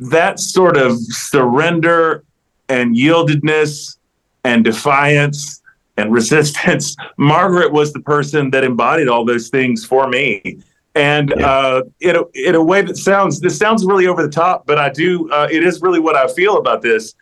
[0.00, 2.24] that sort of surrender
[2.68, 3.96] and yieldedness
[4.44, 5.62] and defiance
[5.96, 6.96] and resistance.
[7.16, 10.62] Margaret was the person that embodied all those things for me
[10.94, 11.46] and yeah.
[11.46, 14.78] uh, in a in a way that sounds this sounds really over the top, but
[14.78, 17.14] I do uh, it is really what I feel about this.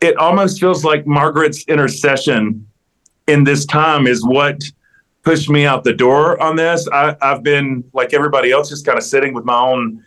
[0.00, 2.65] It almost feels like Margaret's intercession
[3.26, 4.62] in this time is what
[5.22, 6.88] pushed me out the door on this.
[6.92, 10.04] I, I've been like everybody else, just kind of sitting with my own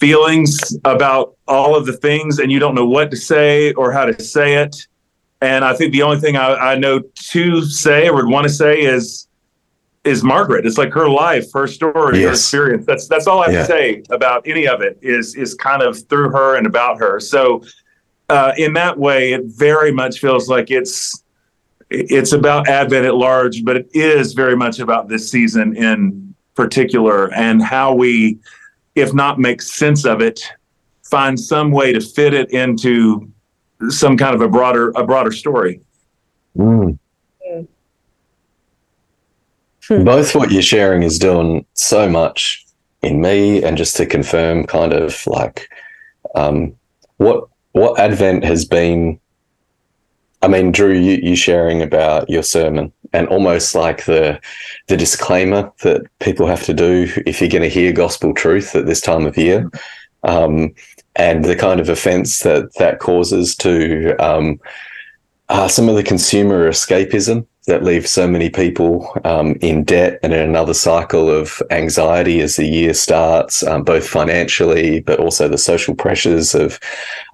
[0.00, 4.04] feelings about all of the things, and you don't know what to say or how
[4.04, 4.88] to say it.
[5.40, 8.52] And I think the only thing I, I know to say or would want to
[8.52, 9.28] say is
[10.04, 10.66] is Margaret.
[10.66, 12.24] It's like her life, her story, yes.
[12.26, 12.86] her experience.
[12.86, 13.60] That's that's all I have yeah.
[13.60, 14.98] to say about any of it.
[15.02, 17.20] Is is kind of through her and about her.
[17.20, 17.62] So
[18.28, 21.21] uh, in that way, it very much feels like it's
[21.92, 27.32] it's about Advent at large, but it is very much about this season in particular
[27.34, 28.38] and how we,
[28.94, 30.42] if not make sense of it,
[31.02, 33.30] find some way to fit it into
[33.88, 35.80] some kind of a broader a broader story.
[36.56, 36.98] Mm.
[39.88, 40.04] Hmm.
[40.04, 42.64] Both what you're sharing is doing so much
[43.02, 45.68] in me, and just to confirm, kind of like
[46.34, 46.74] um,
[47.16, 49.18] what what Advent has been.
[50.42, 54.40] I mean, Drew, you, you sharing about your sermon and almost like the
[54.88, 58.86] the disclaimer that people have to do if you're going to hear gospel truth at
[58.86, 59.70] this time of year,
[60.24, 60.74] um,
[61.16, 64.58] and the kind of offence that that causes to um,
[65.48, 70.32] uh, some of the consumer escapism that leaves so many people um, in debt and
[70.32, 75.58] in another cycle of anxiety as the year starts, um, both financially, but also the
[75.58, 76.80] social pressures of,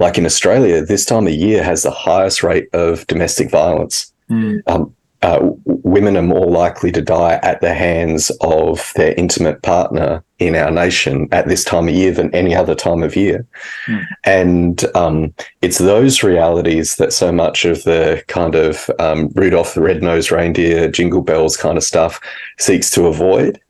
[0.01, 4.13] like in Australia, this time of year has the highest rate of domestic violence.
[4.31, 4.61] Mm.
[4.67, 10.23] Um, uh, women are more likely to die at the hands of their intimate partner
[10.39, 13.45] in our nation at this time of year than any other time of year.
[13.87, 13.99] Hmm.
[14.25, 19.81] And um, it's those realities that so much of the kind of um, Rudolph the
[19.81, 22.21] Red-Nosed Reindeer, Jingle Bells kind of stuff
[22.59, 23.61] seeks to avoid.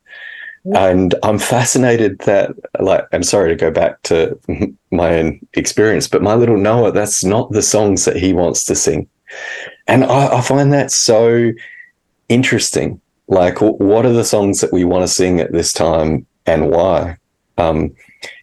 [0.74, 4.38] And I'm fascinated that, like, I'm sorry to go back to
[4.90, 8.74] my own experience, but my little Noah, that's not the songs that he wants to
[8.74, 9.08] sing.
[9.88, 11.52] And I, I find that so
[12.28, 13.00] interesting.
[13.26, 17.16] Like, what are the songs that we want to sing at this time and why?
[17.58, 17.94] Um,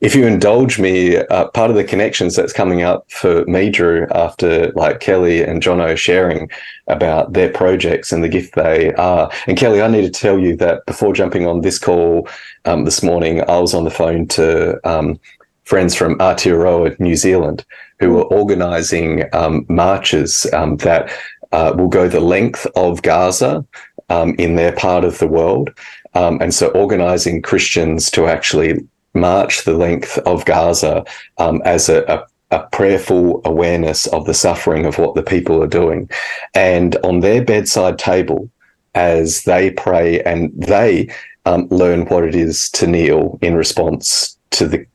[0.01, 4.07] if you indulge me, uh, part of the connections that's coming up for me, Drew,
[4.11, 6.49] after like Kelley and Jono sharing
[6.87, 9.29] about their projects and the gift they are.
[9.47, 12.27] And Kelley, I need to tell you that before jumping on this call
[12.65, 15.19] um, this morning, I was on the phone to um,
[15.63, 17.65] friends from Aotearoa, New Zealand,
[17.99, 21.11] who were organising um, marches um, that
[21.55, 23.65] uh, will go the length of Gaza
[24.09, 25.67] um, in their part of the world.
[26.13, 28.71] Um, and so organising Christians to actually
[29.13, 31.05] march the length of Gaza
[31.37, 32.17] um, as a, a
[32.51, 36.07] a prayerful awareness of the suffering of what the people are doing.
[36.53, 38.49] And on their bedside table,
[38.93, 41.09] as they pray and they
[41.45, 44.85] um, learn what it is to kneel in response to the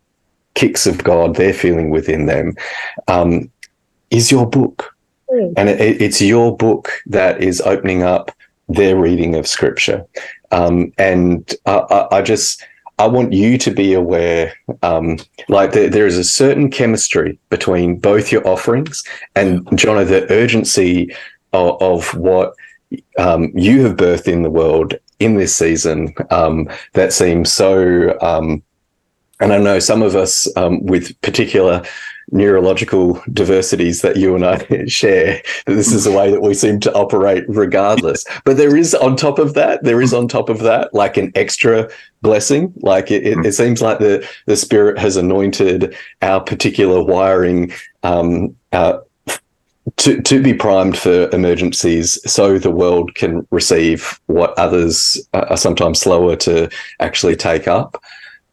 [0.54, 2.54] kicks of God they're feeling within them,
[3.08, 3.50] um,
[4.10, 4.94] is your book.
[5.56, 8.30] And it, it's your book that is opening up
[8.68, 10.04] their reading of scripture.
[10.50, 12.64] Um, and I, I, I just,
[12.98, 14.52] I want you to be aware,
[14.82, 15.18] um,
[15.48, 19.02] like there, there is a certain chemistry between both your offerings
[19.34, 21.14] and Jono, the urgency
[21.52, 22.54] of, of what
[23.18, 28.18] um, you have birthed in the world in this season um, that seems so.
[28.20, 28.62] Um,
[29.40, 31.82] and I know some of us um, with particular
[32.32, 36.92] neurological diversities that you and I share, this is the way that we seem to
[36.94, 38.24] operate regardless.
[38.44, 41.32] But there is on top of that, there is on top of that like an
[41.34, 41.88] extra
[42.22, 42.72] blessing.
[42.76, 47.72] Like it, it, it seems like the, the spirit has anointed our particular wiring
[48.02, 48.98] um, uh,
[49.96, 56.00] to, to be primed for emergencies so the world can receive what others are sometimes
[56.00, 56.70] slower to
[57.00, 58.02] actually take up.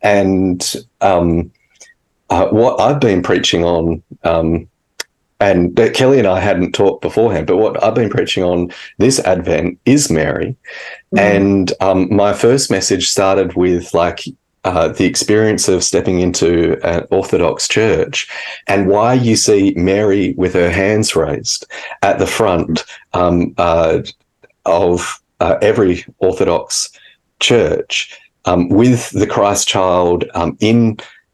[0.01, 1.51] And um,
[2.29, 4.67] uh, what I've been preaching on, um,
[5.39, 9.19] and that Kelley and I hadn't talked beforehand, but what I've been preaching on this
[9.19, 10.55] Advent is Mary.
[11.15, 14.21] And um, my first message started with like
[14.63, 18.27] uh, the experience of stepping into an Orthodox church
[18.67, 21.65] and why you see Mary with her hands raised
[22.01, 24.01] at the front um, uh,
[24.65, 26.89] of uh, every Orthodox
[27.39, 30.57] church um, with the Christ child um,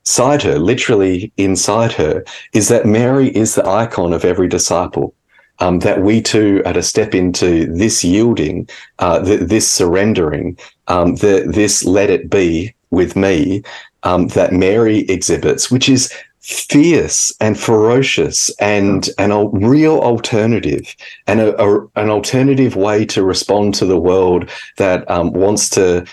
[0.05, 5.13] inside her, literally inside her, is that Mary is the icon of every disciple.
[5.59, 11.15] Um, that we too are to step into this yielding, uh, th- this surrendering, um,
[11.17, 13.61] the, this let it be with me
[14.01, 20.95] um, that Mary exhibits, which is fierce and ferocious and an al- real alternative
[21.27, 26.03] and a, a- an alternative way to respond to the world that um, wants to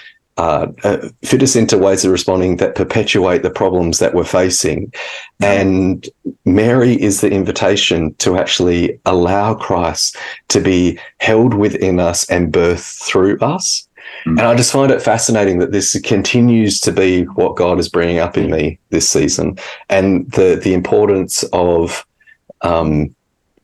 [0.40, 4.90] uh, uh, fit us into ways of responding that perpetuate the problems that we're facing.
[5.38, 6.08] And
[6.46, 10.16] Mary is the invitation to actually allow Christ
[10.48, 13.86] to be held within us and birthed through us.
[14.24, 14.38] Mm.
[14.38, 18.18] And I just find it fascinating that this continues to be what God is bringing
[18.18, 19.58] up in me this season,
[19.90, 22.06] and the the importance of,
[22.62, 23.14] um,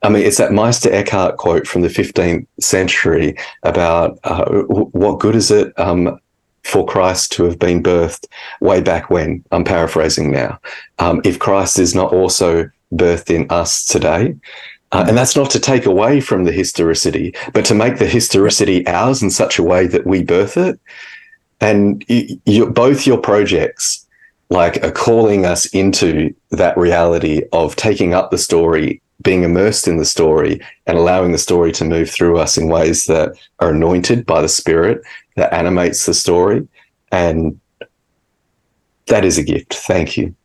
[0.03, 5.35] I mean, it's that Meister Eckhart quote from the 15th century about uh, what good
[5.35, 6.19] is it um,
[6.63, 8.25] for Christ to have been birthed
[8.61, 9.43] way back when?
[9.51, 10.59] I'm paraphrasing now.
[10.99, 14.35] Um, if Christ is not also birthed in us today,
[14.91, 18.87] uh, and that's not to take away from the historicity, but to make the historicity
[18.87, 20.79] ours in such a way that we birth it.
[21.59, 24.05] and you, you, both your projects
[24.49, 29.97] like are calling us into that reality of taking up the story being immersed in
[29.97, 34.25] the story and allowing the story to move through us in ways that are anointed
[34.25, 35.01] by the spirit
[35.37, 36.67] that animates the story
[37.11, 37.59] and
[39.07, 40.35] that is a gift thank you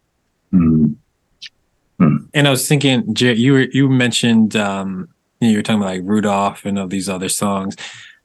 [2.02, 2.28] Mm.
[2.34, 5.08] And I was thinking, Jer- you were you mentioned um,
[5.40, 7.76] you, were talking about like Rudolph and all these other songs,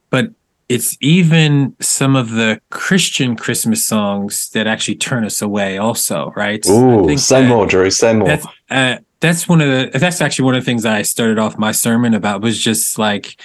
[0.10, 0.32] but
[0.70, 6.66] it's even some of the Christian Christmas songs that actually turn us away, also, right?
[6.68, 7.90] Ooh, say that- more, Drew.
[7.90, 8.28] Say more.
[8.28, 11.58] That's uh, that's one of the that's actually one of the things I started off
[11.58, 13.40] my sermon about was just like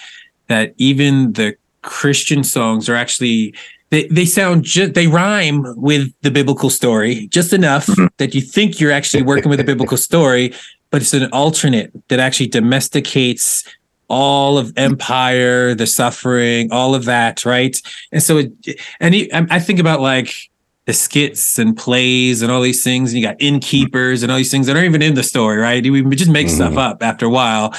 [0.48, 3.55] that even the Christian songs are actually
[3.91, 8.07] they, they sound just they rhyme with the biblical story just enough mm-hmm.
[8.16, 10.55] that you think you're actually working with a biblical story,
[10.91, 13.64] but it's an alternate that actually domesticates
[14.09, 17.80] all of empire, the suffering, all of that, right?
[18.12, 18.53] And so, it,
[19.01, 19.14] and
[19.51, 20.35] I think about like
[20.87, 24.51] the skits and plays and all these things, and you got innkeepers and all these
[24.51, 25.83] things that aren't even in the story, right?
[25.83, 26.78] We just make stuff Mhm.
[26.78, 27.72] up after a while.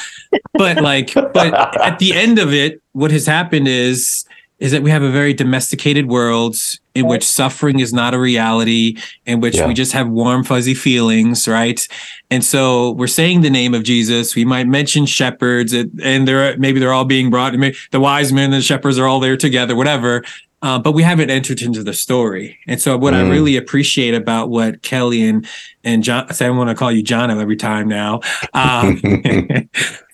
[0.53, 4.23] But like, but at the end of it, what has happened is
[4.59, 6.55] is that we have a very domesticated world
[6.95, 8.95] in which suffering is not a reality,
[9.25, 9.67] in which Yeah.
[9.67, 11.85] we just have warm, fuzzy feelings, right?
[12.31, 14.35] And so we're saying the name of Jesus.
[14.35, 17.53] We might mention shepherds, and, and they're maybe they're all being brought.
[17.91, 20.23] The wise men and the shepherds are all there together, whatever.
[20.63, 22.57] Uh, but we haven't entered into the story.
[22.67, 23.29] And so, what I Mm.
[23.31, 25.45] really appreciate about what Kelley and
[25.83, 28.21] and John, I say I want to call you Jono every time now.
[28.53, 29.01] Um,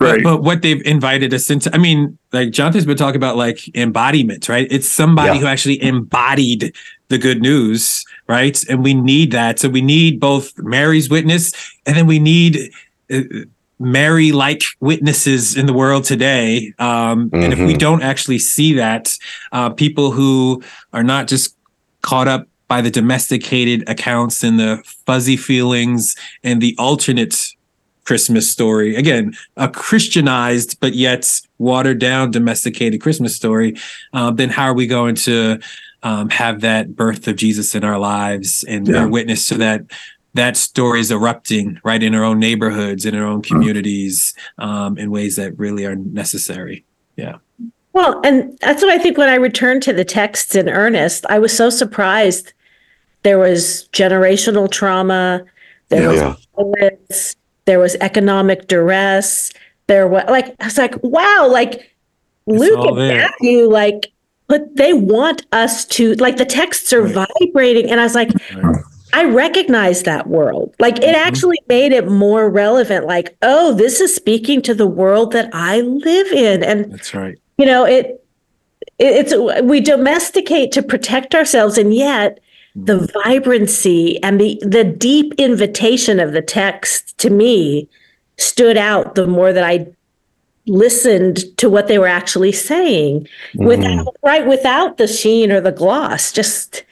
[0.00, 0.22] Right.
[0.24, 4.48] but what they've invited us into, I mean, like Jonathan's been talking about like embodiment,
[4.48, 4.66] right?
[4.70, 5.40] It's somebody Yeah.
[5.42, 6.72] who actually embodied
[7.08, 8.58] the good news, right?
[8.68, 9.58] And we need that.
[9.60, 11.52] So we need both Mary's witness
[11.86, 12.70] and then we need
[13.12, 13.20] uh,
[13.80, 16.72] Mary like witnesses in the world today.
[16.78, 17.78] Um, And if we Mhm.
[17.78, 19.16] don't actually see that,
[19.52, 20.62] uh, people who
[20.92, 21.56] are not just
[22.02, 26.14] caught up by the domesticated accounts and the fuzzy feelings
[26.44, 27.34] and the alternate
[28.04, 28.94] Christmas story.
[28.96, 33.76] Again, a Christianized but yet watered down domesticated Christmas story.
[34.12, 35.58] Um, then how are we going to
[36.02, 38.94] um, have that birth of Jesus in our lives and Yeah.
[38.94, 39.82] bear witness to that?
[40.34, 45.10] That story is erupting right in our own neighborhoods, in our own communities, um, in
[45.10, 46.84] ways that really are necessary.
[47.16, 47.36] Yeah.
[47.92, 51.38] Well, and that's what I think when I returned to the texts in earnest, I
[51.40, 52.52] was so surprised.
[53.24, 55.44] There was generational trauma,
[55.88, 56.34] there was yeah.
[56.56, 59.52] violence, there was economic duress,
[59.88, 61.90] there was like I was like, wow, like
[62.46, 63.18] Luke all and there.
[63.18, 64.12] Matthew, like,
[64.46, 67.28] but they want us to like the texts are Right.
[67.40, 67.90] vibrating.
[67.90, 68.30] And I was like,
[69.12, 70.74] I recognize that world.
[70.78, 71.26] Like it Mhm.
[71.26, 73.06] actually made it more relevant.
[73.06, 76.62] Like, oh, this is speaking to the world that I live in.
[76.62, 77.36] And That's right.
[77.58, 78.22] you know it,
[78.98, 82.38] it it's we domesticate to protect ourselves and yet
[82.76, 87.88] the vibrancy and the the deep invitation of the text to me
[88.38, 89.84] stood out the more that i
[90.66, 93.66] listened to what they were actually saying Mhm.
[93.66, 96.84] without right without the sheen or the gloss just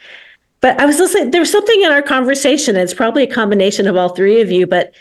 [0.61, 3.97] but i was listening there was something in our conversation it's probably a combination of
[3.97, 4.93] all three of you but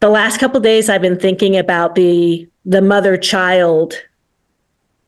[0.00, 3.94] the last couple of days i've been thinking about the the mother child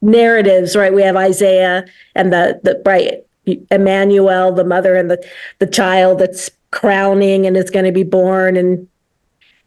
[0.04, 0.92] narratives right?
[0.92, 3.24] We have isaiah and the the right
[3.70, 5.24] emmanuel the mother and the
[5.58, 8.88] the child that's crowning and is going to be born and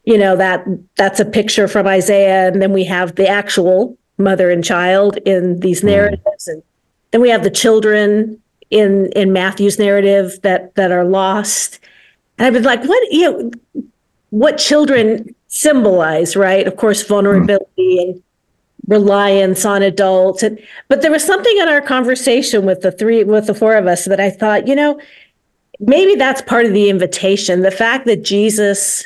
[0.05, 0.65] you know that
[0.95, 2.47] that's a picture from isaiah.
[2.47, 5.87] And then we have the actual mother and child in these hmm.
[5.87, 6.63] narratives and
[7.11, 11.79] then we have the children in in matthew's narrative that that are lost.
[12.37, 13.51] And i've been like what you know
[14.29, 16.67] what children symbolize right?
[16.67, 18.23] Of course vulnerability and
[18.87, 20.43] reliance on adults.
[20.43, 23.87] And but there was something in our conversation with the three with the four of
[23.87, 24.99] us that i thought you know
[25.79, 29.05] maybe that's part of the invitation the fact that jesus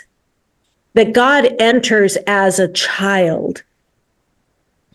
[0.93, 3.64] that god enters as a child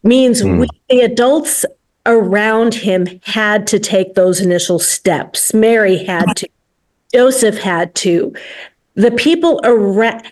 [0.03, 0.59] means Hmm.
[0.61, 1.65] we the adults
[2.07, 6.49] around him had to take those initial steps mary had to
[7.13, 8.35] joseph had to
[8.95, 10.23] the people around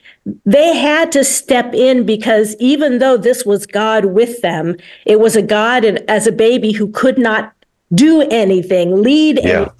[0.47, 5.37] they had to step in because even though this was God with them, it was
[5.37, 7.53] a God and as a baby who could not
[7.95, 9.39] do anything, lead.
[9.43, 9.51] Yeah.
[9.51, 9.72] anything.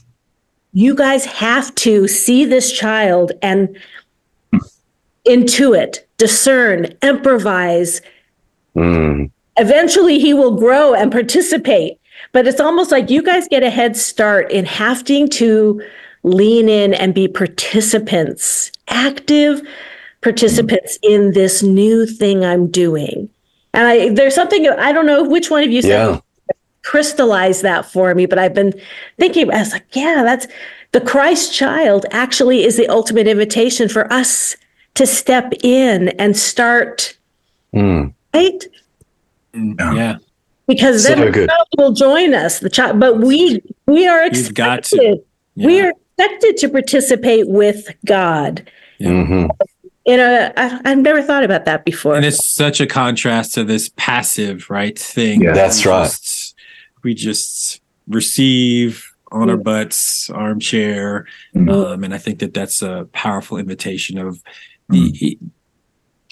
[0.73, 3.77] You guys have to see this child and
[5.27, 8.03] intuit, discern, improvise.
[8.77, 9.31] Mm.
[9.57, 11.99] Eventually, he will grow and participate.
[12.33, 15.83] But it's almost like you guys get a head start in having to
[16.25, 19.63] lean in and be participants, active
[20.23, 23.29] participants in this new thing I'm doing.
[23.75, 26.21] And I, there's something I don't know which one of you said Yeah.
[26.83, 28.73] crystallized that for me, but I've been
[29.19, 30.47] thinking, I was like, yeah, that's
[30.93, 34.57] the Christ child actually is the ultimate invitation for us
[34.95, 37.17] to step in and start,
[37.75, 38.15] Mm.
[38.33, 38.65] right?
[39.55, 40.17] Yeah.
[40.67, 42.61] Because So then the child will join us.
[42.61, 45.19] The child, but we we are You've got expected.
[45.57, 45.67] to.
[45.67, 48.71] We are expected to participate with God.
[49.01, 49.51] Mhm.
[50.07, 52.15] You know, I, I've never thought about that before.
[52.15, 55.43] And it's such a contrast to this passive, right thing.
[55.43, 55.53] Yeah.
[55.53, 56.05] That's We right.
[56.05, 56.55] just-
[57.03, 61.71] we just receive on our butts, armchair, Mhm.
[61.95, 64.43] um, and I think that that's a powerful invitation of
[64.89, 65.39] the he-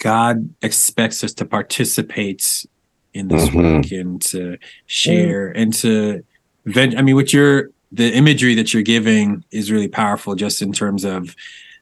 [0.01, 2.67] God expects us to participate
[3.15, 3.55] in this Mhm.
[3.83, 4.57] work and to
[4.87, 6.23] share and to
[6.67, 6.97] vent.
[6.99, 11.05] I mean, what you're the imagery that you're giving is really powerful, just in terms
[11.05, 11.37] of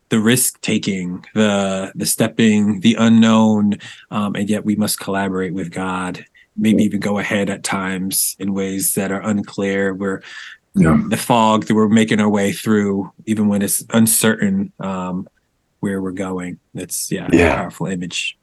[0.09, 3.75] the risk taking, the the stepping, the unknown,
[4.11, 6.25] um, and yet we must collaborate with God.
[6.57, 9.95] Maybe even go ahead at times in ways that are unclear.
[9.95, 10.21] Where
[10.75, 11.01] Yeah.
[11.09, 15.29] the fog that we're making our way through, even when it's uncertain um,
[15.81, 16.59] where we're going.
[16.75, 17.53] That's yeah, Yeah.
[17.53, 18.37] a powerful image.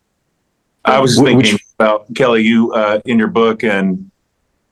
[0.86, 4.10] I was thinking which- about Kelley, you uh, in your book, and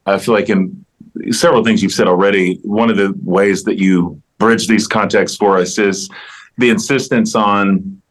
[0.05, 0.85] I feel like in
[1.31, 2.59] several things you've said already.
[2.63, 6.09] One of the ways that you bridge these contexts for us is
[6.57, 8.01] the insistence on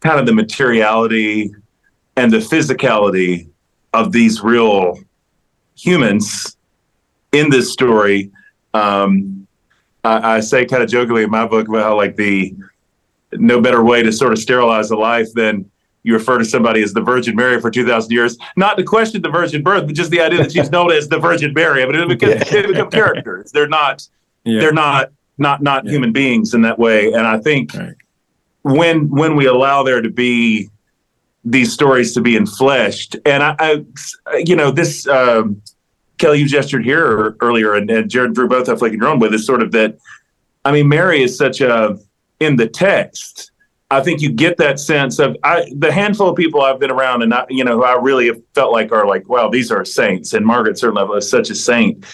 [0.00, 1.52] kind of the materiality
[2.16, 3.48] and the physicality
[3.92, 4.98] of these real
[5.76, 6.56] humans
[7.32, 8.30] in this story.
[8.74, 9.46] Um,
[10.02, 12.54] I, I say kind of jokingly in my book about how like the
[13.32, 15.70] no better way to sort of sterilize a life than
[16.06, 19.28] you refer to somebody as the Virgin Mary for 2,000 years, not to question the
[19.28, 21.82] virgin birth, but just the idea that she's known as the Virgin Mary.
[21.82, 22.44] I mean, it become, Yeah.
[22.44, 23.50] they become characters.
[23.50, 24.06] They're not,
[24.44, 24.60] Yeah.
[24.60, 25.90] they're not, not, not Yeah.
[25.90, 27.06] human beings in that way.
[27.12, 27.94] And I think Right.
[28.62, 30.70] when, when we allow there to be
[31.44, 33.84] these stories to be enfleshed, and I, I
[34.44, 35.60] you know, this, um,
[36.18, 39.18] Kelley, you gestured here earlier, and, and Jarrod and Drew both have flaking your own
[39.18, 39.98] with is sort of that.
[40.64, 41.98] I mean, Mary is such a
[42.38, 43.50] in the text.
[43.90, 47.22] I think you get that sense of I, the handful of people I've been around,
[47.22, 49.84] and I, you know, who I really have felt like are like, wow, these are
[49.84, 50.32] saints.
[50.32, 52.04] And Margaret certainly is such a saint.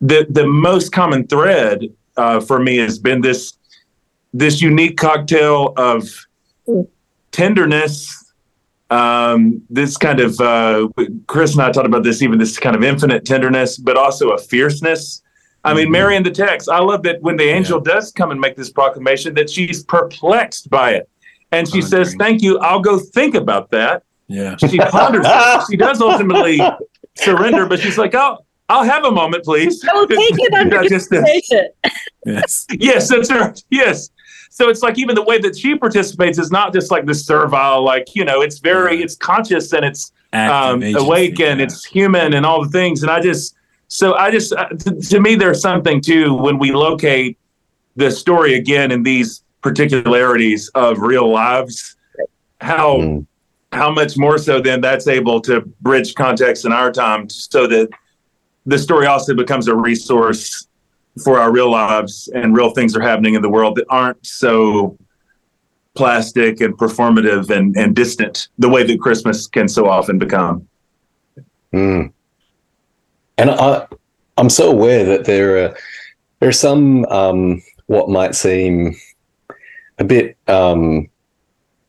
[0.00, 1.84] The the most common thread
[2.16, 3.54] uh, for me has been this
[4.34, 6.10] this unique cocktail of
[7.32, 8.32] tenderness,
[8.90, 10.88] um, this kind of uh,
[11.26, 14.38] Chris and I talked about this, even this kind of infinite tenderness, but also a
[14.38, 15.22] fierceness.
[15.66, 15.92] I mean, Mhm.
[15.92, 16.68] Mary in the text.
[16.68, 20.68] I love that when the angel does come and make this proclamation, that she's perplexed
[20.68, 21.08] by it,
[21.54, 22.18] and she says, Pondering.
[22.18, 22.58] "Thank you.
[22.58, 24.56] I'll go think about that." Yeah.
[24.56, 25.26] She ponders.
[25.26, 25.64] it.
[25.70, 26.60] She does ultimately
[27.16, 30.80] surrender, but she's like, "I'll, I'll have a moment, please." I will take it under
[30.80, 31.20] Not just this.
[31.20, 31.72] consideration.
[32.26, 32.66] Yes.
[32.70, 33.62] Yes, that's right.
[33.70, 34.10] Yes.
[34.50, 37.84] So it's like even the way that she participates is not just like the servile,
[37.84, 41.66] like you know, it's very, it's conscious and it's um, awake agency, and yeah.
[41.66, 43.02] it's human and all the things.
[43.02, 43.56] And I just,
[43.88, 47.38] so I just, uh, to, to me, there's something too when we locate
[47.96, 51.96] the story again in these particularities of real lives,
[52.60, 53.26] how Mm.
[53.72, 57.88] how much more so then that's able to bridge context in our time so that
[58.66, 60.68] the story also becomes a resource
[61.24, 64.96] for our real lives and real things are happening in the world that aren't so
[65.94, 70.68] plastic and performative and, and distant the way that Christmas can so often become.
[71.72, 72.12] Mm.
[73.38, 73.86] And I,
[74.36, 75.76] I'm so aware that there are
[76.38, 78.94] there are some um, what might seem
[79.98, 81.08] a bit um,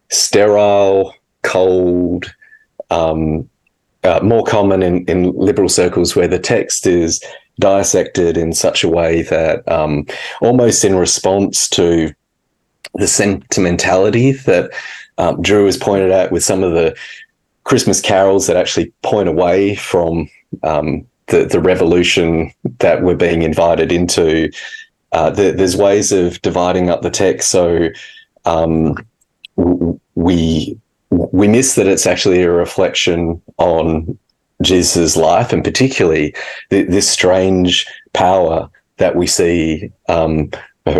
[0.09, 2.33] sterile, cold,
[2.89, 3.49] um,
[4.03, 7.21] uh, more common in, in liberal circles where the text is
[7.59, 10.05] dissected in such a way that um,
[10.41, 12.13] almost in response to
[12.95, 14.71] the sentimentality that
[15.17, 16.95] um, Drew has pointed out with some of the
[17.63, 20.29] Christmas carols that actually point away from
[20.63, 24.49] um, the the revolution that we're being invited into.
[25.15, 27.89] Uh, the, there's ways of dividing up the text so
[28.43, 28.95] um,
[30.15, 30.77] we
[31.09, 34.17] we miss that it's actually a reflection on
[34.61, 36.35] Jesus' life and particularly
[36.69, 40.49] th- this strange power that we see um,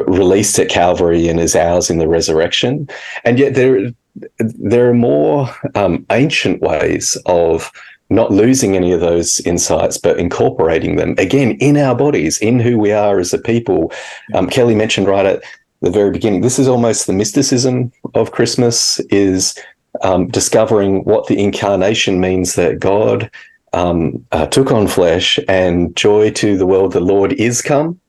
[0.08, 2.88] released at Calvary and is ours in the resurrection.
[3.24, 3.92] And yet there
[4.40, 7.72] there are more um, ancient ways of
[8.10, 12.78] not losing any of those insights, but incorporating them again in our bodies, in who
[12.78, 13.92] we are as a people.
[14.34, 15.44] Um, Kelley mentioned right at
[15.82, 19.58] the very beginning, this is almost the mysticism of Christmas is
[20.02, 23.30] um, discovering what the incarnation means that God
[23.74, 26.94] um, uh, took on flesh and joy to the world.
[26.94, 28.00] The Lord is come,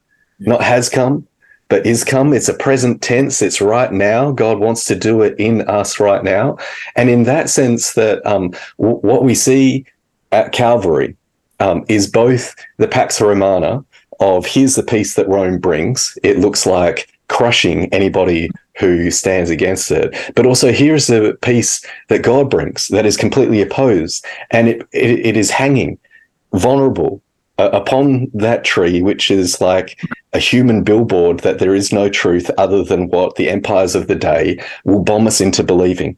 [0.41, 1.27] not has come
[1.69, 2.33] but is come.
[2.33, 3.43] It's a present tense.
[3.43, 4.31] It's right now.
[4.31, 6.59] God wants to do it in us right now.
[6.95, 9.85] And in that sense, that um, w- what we see
[10.33, 11.17] at Calvary
[11.61, 13.85] um, is both the Pax Romana
[14.21, 16.17] of here's the peace that Rome brings.
[16.23, 22.23] It looks like crushing anybody who stands against it, but also here's the peace that
[22.23, 25.99] God brings that is completely opposed, and it it, it is hanging
[26.53, 27.21] vulnerable
[27.59, 32.51] uh, upon that tree, which is like a human billboard that there is no truth
[32.59, 36.17] other than what the empires of the day will bomb us into believing.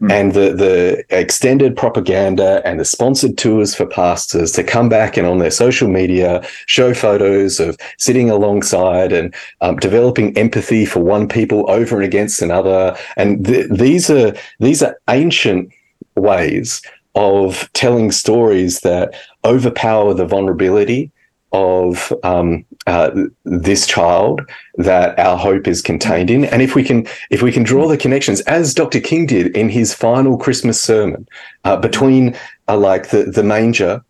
[0.00, 0.12] Mm.
[0.12, 5.26] And the, the extended propaganda and the sponsored tours for pastors to come back and
[5.26, 11.28] on their social media show photos of sitting alongside and um, developing empathy for one
[11.28, 12.96] people over and against another.
[13.16, 15.70] And th- these are these are ancient
[16.14, 16.80] ways
[17.14, 21.10] of telling stories that overpower the vulnerability
[21.52, 23.10] of um, uh,
[23.44, 24.40] this child
[24.76, 27.96] that our hope is contained in and if we can if we can draw the
[27.96, 31.26] connections as dr king did in his final christmas sermon
[31.64, 32.36] uh, between
[32.68, 34.02] uh, like the the manger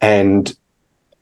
[0.00, 0.56] and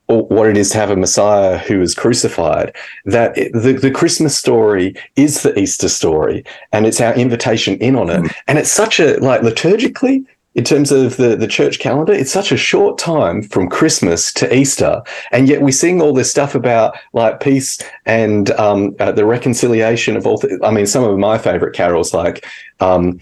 [0.06, 2.74] what it is to have a messiah who is crucified
[3.04, 8.08] that the, the christmas story is the easter story and it's our invitation in on
[8.08, 8.34] it mm.
[8.46, 10.24] and it's such a like liturgically
[10.56, 14.52] in terms of the, the church calendar, it's such a short time from Christmas to
[14.52, 15.02] Easter.
[15.30, 20.16] And yet we sing all this stuff about like peace and um, uh, the reconciliation
[20.16, 20.38] of all.
[20.38, 22.46] Th- I mean, some of my favorite carols, like
[22.80, 23.20] um,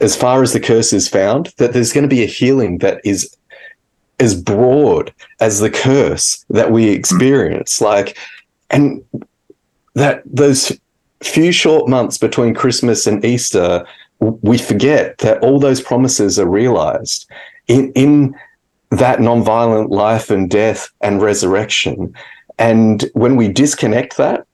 [0.00, 3.00] as far as the curse is found, that there's going to be a healing that
[3.04, 3.36] is
[4.18, 7.80] as broad as the curse that we experience.
[7.80, 8.18] Like,
[8.70, 9.04] and
[9.94, 10.76] that those
[11.22, 13.86] few short months between Christmas and Easter
[14.22, 17.28] we forget that all those promises are realized
[17.66, 18.34] in, in
[18.90, 22.14] that nonviolent life and death and resurrection.
[22.58, 24.46] And when we disconnect that,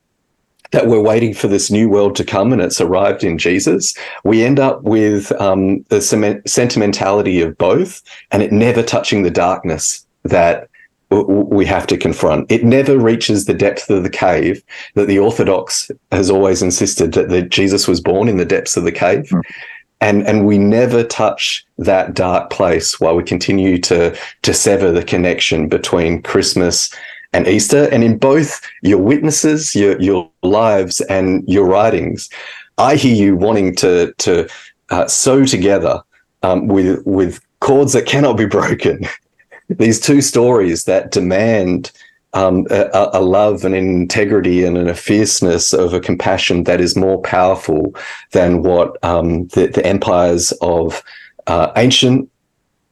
[0.71, 3.95] that we're waiting for this new world to come and it's arrived in Jesus,
[4.25, 6.01] we end up with um, the
[6.47, 10.69] sentimentality of both and it never touching the darkness that
[11.11, 12.51] we have to confront.
[12.51, 14.63] It never reaches the depth of the cave
[14.95, 18.85] that the Orthodox has always insisted that, that Jesus was born in the depths of
[18.85, 19.25] the cave.
[19.25, 19.43] Mm.
[20.01, 25.03] And, and we never touch that dark place while we continue to, to sever the
[25.03, 26.95] connection between Christmas
[27.33, 27.89] and Easter.
[27.91, 32.29] And in both your witnesses, your, your lives, and your writings,
[32.77, 34.49] I hear you wanting to, to
[34.91, 36.01] uh, sew together
[36.43, 39.01] um, with, with cords that cannot be broken
[39.69, 41.93] these two stories that demand
[42.35, 46.95] um, a, a, love and an integrity and a fierceness of a compassion that is
[46.95, 47.95] more powerful
[48.33, 51.03] than what um, the, the, empires of
[51.47, 52.31] uh, ancient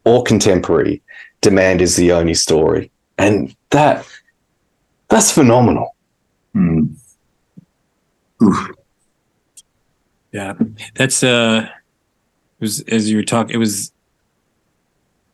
[0.05, 1.03] or contemporary
[1.43, 2.91] demand is the only story.
[3.19, 4.07] And that
[5.09, 5.95] that's phenomenal.
[6.55, 6.97] Mm.
[10.33, 10.55] Yeah,
[10.95, 13.55] that's uh, it was as you were talking.
[13.55, 13.93] It was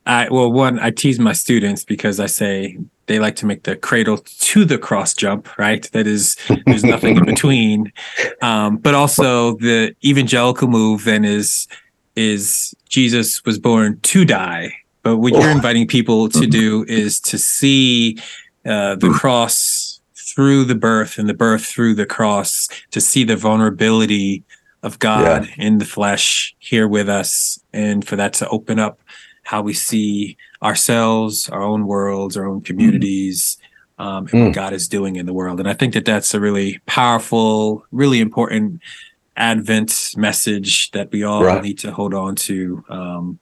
[0.06, 3.76] I well, one, I tease my students because I say they like to make the
[3.76, 5.90] cradle to the cross jump, right?
[5.92, 6.36] That is,
[6.66, 7.92] there's nothing in between.
[8.40, 11.68] Um, but also the evangelical move then is
[12.16, 14.72] is Jesus was born to die.
[15.02, 15.52] But what you're oh.
[15.52, 18.18] inviting people to do is to see
[18.66, 23.36] uh, the cross through the birth and the birth through the cross, to see the
[23.36, 24.42] vulnerability
[24.82, 25.66] of God yeah.
[25.66, 29.00] in the flesh here with us, and for that to open up
[29.52, 33.58] how we see ourselves, our own worlds, our own communities,
[33.98, 34.44] um, and mm.
[34.46, 35.60] what God is doing in the world.
[35.60, 38.80] And I think that that's a really powerful, really important
[39.36, 41.62] Advent message that we all right.
[41.62, 42.82] need to hold on to.
[42.88, 43.38] Um,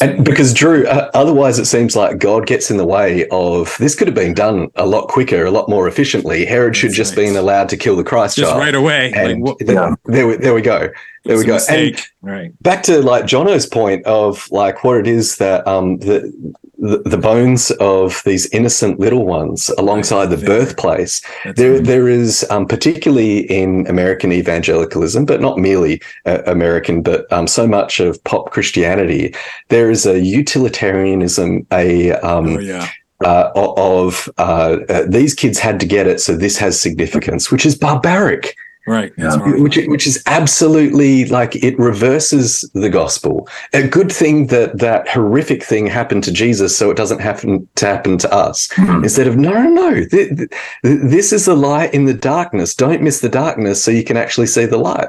[0.00, 3.94] and because Drew, uh, otherwise it seems like God gets in the way of this.
[3.94, 6.44] Could have been done a lot quicker, a lot more efficiently.
[6.44, 7.26] Herod should just right.
[7.26, 9.12] been allowed to kill the Christ just child right away.
[9.12, 10.88] And like, there, there, we, there we go.
[11.24, 11.58] There we go.
[11.68, 12.62] And right.
[12.62, 16.32] back to like Jono's point of like what it is that um the
[16.78, 21.22] the, the bones of these innocent little ones alongside the birthplace.
[21.44, 27.30] That's there, there is um, particularly in American evangelicalism, but not merely uh, American, but
[27.32, 29.34] um, so much of pop Christianity.
[29.68, 32.88] There is a utilitarianism, a um, oh, yeah.
[33.24, 37.64] uh, of uh, uh, these kids had to get it, so this has significance, which
[37.66, 38.54] is barbaric.
[38.86, 39.12] Right.
[39.18, 39.36] Yeah.
[39.58, 43.48] Which which is absolutely like it reverses the gospel.
[43.72, 47.86] A good thing that that horrific thing happened to Jesus, so it doesn't happen to
[47.86, 48.68] happen to us.
[48.68, 49.02] Mm-hmm.
[49.02, 50.50] Instead of no, no, no, th- th-
[50.82, 52.76] this is the light in the darkness.
[52.76, 55.08] Don't miss the darkness, so you can actually see the light.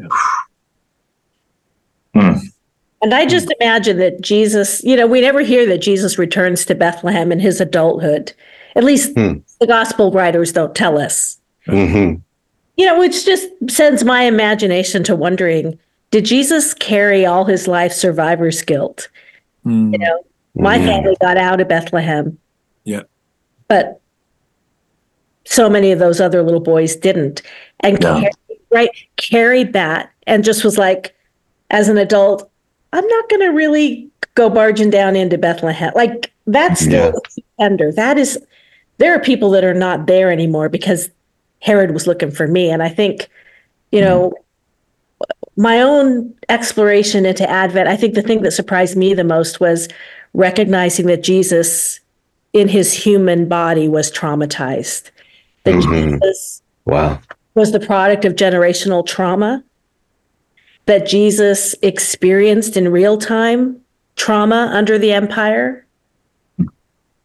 [0.00, 0.08] Yeah.
[2.14, 2.38] Hmm.
[3.02, 6.74] And I just imagine that Jesus, you know, we never hear that Jesus returns to
[6.74, 8.32] Bethlehem in his adulthood.
[8.74, 9.34] At least hmm.
[9.60, 11.38] the gospel writers don't tell us.
[11.68, 12.22] Mm-hmm
[12.78, 15.78] you know, which just sends my imagination to wondering
[16.10, 19.10] did Jesus carry all his life survivor's guilt?
[19.66, 19.92] Mm.
[19.92, 20.20] You know,
[20.54, 20.86] My Mm.
[20.86, 22.36] family got out of Bethlehem.
[22.84, 23.02] Yeah.
[23.68, 24.00] But
[25.44, 27.42] so many of those other little boys didn't.
[27.80, 28.14] And Yeah.
[28.20, 31.14] carried, right carried that and just was like,
[31.70, 32.50] as an adult,
[32.92, 35.92] I'm not gonna really go barging down into Bethlehem.
[35.94, 37.12] Like that's still
[37.60, 37.92] tender.
[37.92, 38.38] That is
[38.96, 41.10] there are people that are not there anymore because
[41.60, 42.70] Herod was looking for me.
[42.70, 43.28] And I think,
[43.92, 44.32] you know,
[45.56, 49.88] my own exploration into Advent, I think the thing that surprised me the most was
[50.34, 52.00] recognizing that Jesus
[52.52, 55.10] in his human body was traumatized.
[55.64, 56.12] That Mhm.
[56.20, 57.18] Jesus Wow.
[57.54, 59.64] was the product of generational trauma,
[60.86, 63.76] that Jesus experienced in real time
[64.16, 65.84] trauma under the empire.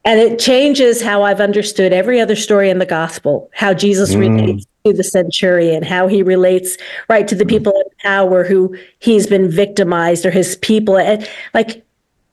[0.05, 4.37] And it changes how I've understood every other story in the gospel, how Jesus Mm.
[4.37, 6.77] relates to the centurion, how he relates
[7.09, 7.49] right to the mm.
[7.49, 10.97] people in power who he's been victimized or his people.
[10.97, 11.83] And like,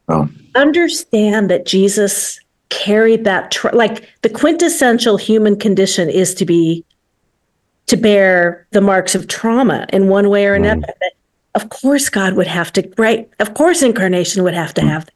[0.09, 0.28] Oh.
[0.56, 2.40] understand that Jesus
[2.70, 6.84] carried that, tra- like, the quintessential human condition is to be
[7.86, 10.64] to bear the marks of trauma in one way or mm.
[10.64, 10.80] another.
[11.01, 11.12] That
[11.55, 13.28] of course, God would have to, right?
[13.40, 14.88] Of course, incarnation would have to mm.
[14.88, 15.06] have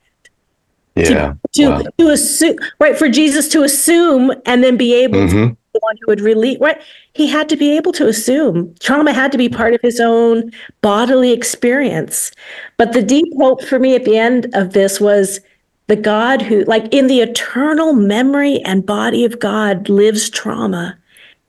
[0.97, 1.35] Yeah.
[1.55, 1.83] to Wow.
[1.99, 2.97] to assume, right?
[2.97, 5.49] For Jesus to assume and then be able to Mhm.
[5.49, 6.79] be the one who would release, right?
[7.15, 8.73] He had to be able to assume.
[8.81, 10.53] Trauma had to be part of his own
[10.83, 12.31] bodily experience.
[12.77, 15.41] But the deep hope for me at the end of this was
[15.89, 20.97] the God who, like, in the eternal memory and body of God lives trauma.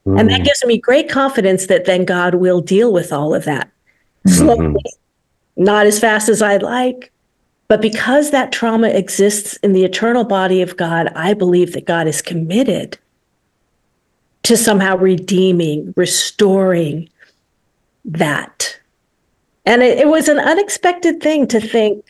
[0.08, 3.70] And that gives me great confidence that then God will deal with all of that
[4.28, 4.76] slowly,
[5.58, 7.12] not as fast as I'd like.
[7.68, 12.08] But because that trauma exists in the eternal body of God, I believe that God
[12.08, 12.98] is committed
[14.44, 17.10] to somehow redeeming, restoring
[18.06, 18.80] that.
[19.66, 22.06] And it, it was an unexpected thing to think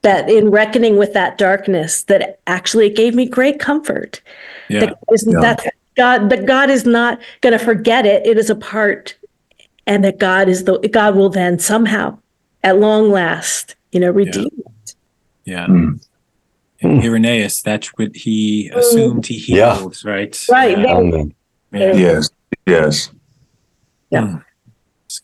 [0.00, 4.22] that in reckoning with that darkness, that actually it gave me great comfort
[4.68, 4.80] Yeah.
[4.80, 5.40] that is Yeah.
[5.40, 8.26] that God that God is not going to forget it.
[8.26, 9.14] It is a part,
[9.86, 12.18] and that God is the God will then somehow,
[12.62, 14.50] at long last, you know, redeemed.
[14.84, 14.94] it.
[15.46, 15.66] Yeah.
[15.66, 16.06] Mm.
[16.82, 19.76] And Irenaeus, that's what he assumed he Yeah.
[19.78, 20.46] healed, right?
[20.50, 20.78] Right.
[20.78, 20.96] Yeah.
[20.98, 21.34] Amen.
[21.72, 21.94] Yeah.
[21.94, 22.30] Yes.
[22.66, 23.10] Yes.
[24.10, 24.40] Yeah.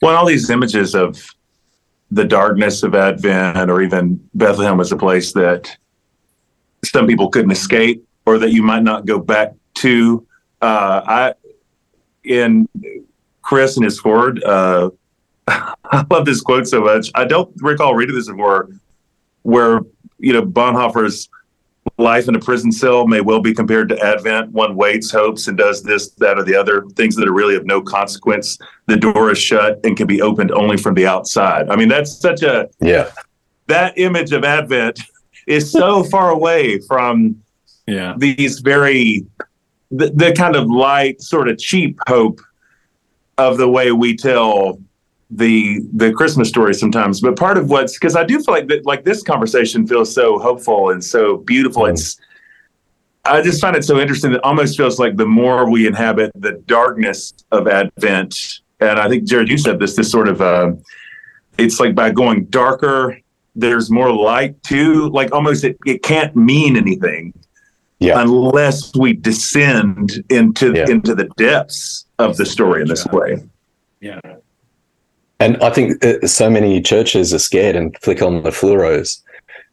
[0.00, 1.22] Well, all these images of
[2.10, 5.76] the darkness of Advent, or even Bethlehem was a place that
[6.84, 10.26] some people couldn't escape, or that you might not go back to.
[10.62, 11.34] Uh, I,
[12.24, 12.66] in
[13.42, 14.88] Chris and his foreword, uh,
[15.48, 17.10] I love this quote so much.
[17.14, 18.68] I don't recall reading this before,
[19.42, 19.80] where
[20.18, 21.28] you know Bonhoeffer's
[21.98, 24.52] life in a prison cell may well be compared to Advent.
[24.52, 27.66] One waits, hopes, and does this, that, or the other things that are really of
[27.66, 28.56] no consequence.
[28.86, 31.68] The door is shut and can be opened only from the outside.
[31.68, 33.10] I mean, that's such a Yeah.
[33.66, 35.00] that image of Advent
[35.48, 37.42] is so far away from
[37.86, 38.14] Yeah.
[38.16, 39.26] these very
[39.90, 42.40] the, the kind of light, sort of cheap hope
[43.38, 44.78] of the way we tell
[45.34, 47.20] the the Christmas story sometimes.
[47.20, 50.38] But part of what's because I do feel like that like this conversation feels so
[50.38, 51.84] hopeful and so beautiful.
[51.84, 51.92] Mm.
[51.92, 52.20] It's
[53.24, 54.32] I just find it so interesting.
[54.32, 59.24] It almost feels like the more we inhabit the darkness of Advent, and I think
[59.28, 59.94] Jarrod, you said this.
[59.96, 60.72] This sort of uh,
[61.56, 63.18] it's like by going darker,
[63.54, 65.08] there's more light too.
[65.10, 67.32] Like almost it, it can't mean anything
[68.00, 68.20] Yeah.
[68.20, 70.90] unless we descend into Yeah.
[70.90, 73.36] into the depths of the story in this way.
[74.00, 74.20] Yeah.
[75.42, 79.20] And I think uh, so many churches are scared and flick on the fluoros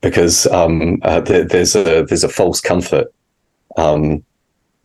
[0.02, 3.14] because um, uh, there, there's a there's a false comfort.
[3.78, 4.24] Um,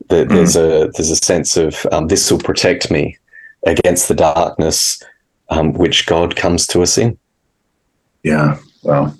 [0.09, 3.17] there, there's a there's a sense of um, this will protect me
[3.65, 5.01] against the darkness
[5.49, 7.17] um, which God comes to us in.
[8.21, 8.59] Yeah.
[8.83, 9.17] Well.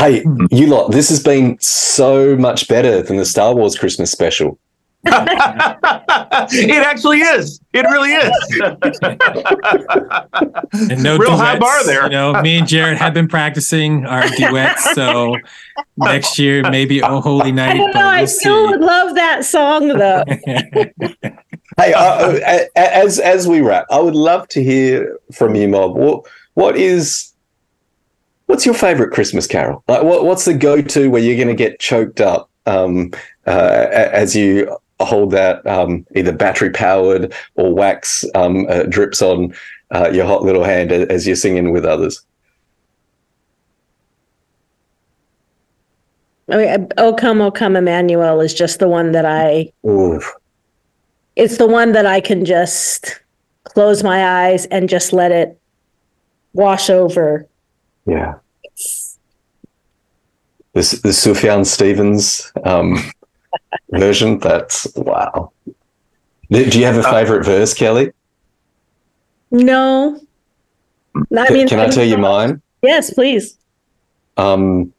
[0.00, 4.58] Hey, you lot, this has been so much better than the Star Wars Christmas special.
[5.04, 7.60] it actually is.
[7.72, 8.60] It really is.
[10.90, 12.04] And no Real high bar there.
[12.04, 14.94] You know, me and Jarrod have been practicing our duets.
[14.94, 15.36] So
[15.96, 17.70] next year, maybe Oh Holy Night.
[17.70, 18.00] I don't know.
[18.00, 18.70] I we'll still see.
[18.72, 20.24] would love that song though.
[21.76, 25.96] Hey, uh, uh, as as we wrap, I would love to hear from you, Mob.
[25.96, 27.32] What what is
[28.46, 29.82] what's your favorite Christmas carol?
[29.88, 33.12] Like, what what's the go to where you're going to get choked up um,
[33.46, 39.54] uh, as you hold that um, either battery powered or wax um, uh, drips on
[39.92, 42.22] uh, your hot little hand as you're singing with others?
[46.48, 49.72] I mean, "O Come, O Come, Emmanuel" is just the one that I.
[49.86, 50.20] Ooh,
[51.36, 53.20] It's the one that I can just
[53.64, 55.56] close my eyes and just let it
[56.54, 57.46] wash over.
[58.06, 59.16] yeah, It's
[60.72, 62.96] the, the Sufjan Stevens um,
[63.90, 64.38] version.
[64.38, 65.52] That's wow.
[66.50, 68.12] Do you have a Uh, favorite verse, Kelley?
[69.50, 70.20] No.
[71.36, 72.62] I Can, mean, can I tell you mine?
[72.82, 73.56] Yes, please.
[74.36, 74.92] Um,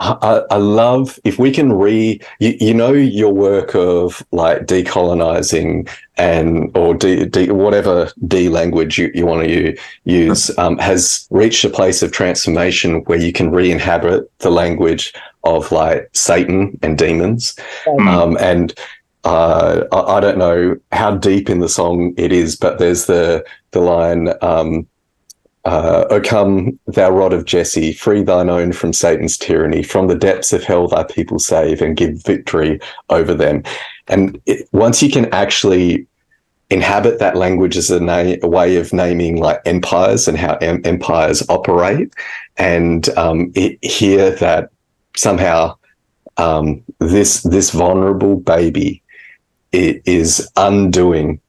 [0.00, 5.90] I, I love if we can re you, you know your work of like decolonizing
[6.16, 11.64] and or de, de, whatever D language you, you want to use um, has reached
[11.64, 15.12] a place of transformation where you can re-inhabit the language
[15.44, 17.56] of like Satan and demons
[17.86, 18.08] Mm.
[18.08, 18.74] um, and
[19.24, 23.44] uh, I, I don't know how deep in the song it is but there's the
[23.72, 24.86] the line um,
[25.66, 29.82] uh, O come, thou rod of Jesse, free thine own from Satan's tyranny.
[29.82, 32.80] From the depths of hell, thy people save and give victory
[33.10, 33.62] over them.
[34.08, 36.06] And it, once you can actually
[36.70, 40.80] inhabit that language as a, na- a way of naming like empires and how em-
[40.84, 42.14] empires operate,
[42.56, 44.70] and um, it, hear that
[45.16, 45.76] somehow
[46.36, 49.02] um, this this vulnerable baby
[49.72, 51.40] is undoing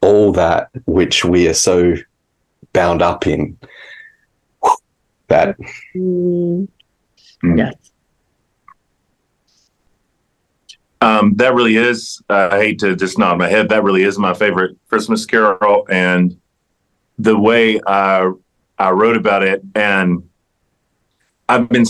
[0.00, 1.94] all that which we are so
[2.72, 3.56] bound up in
[5.28, 5.56] that
[5.94, 6.68] Mm.
[7.42, 7.74] Yes.
[11.00, 12.20] Um, that really is.
[12.28, 13.70] Uh, I hate to just nod my head.
[13.70, 16.38] That really is my favorite Christmas carol, and
[17.18, 18.30] the way I
[18.78, 20.28] I wrote about it, and
[21.50, 21.84] I've been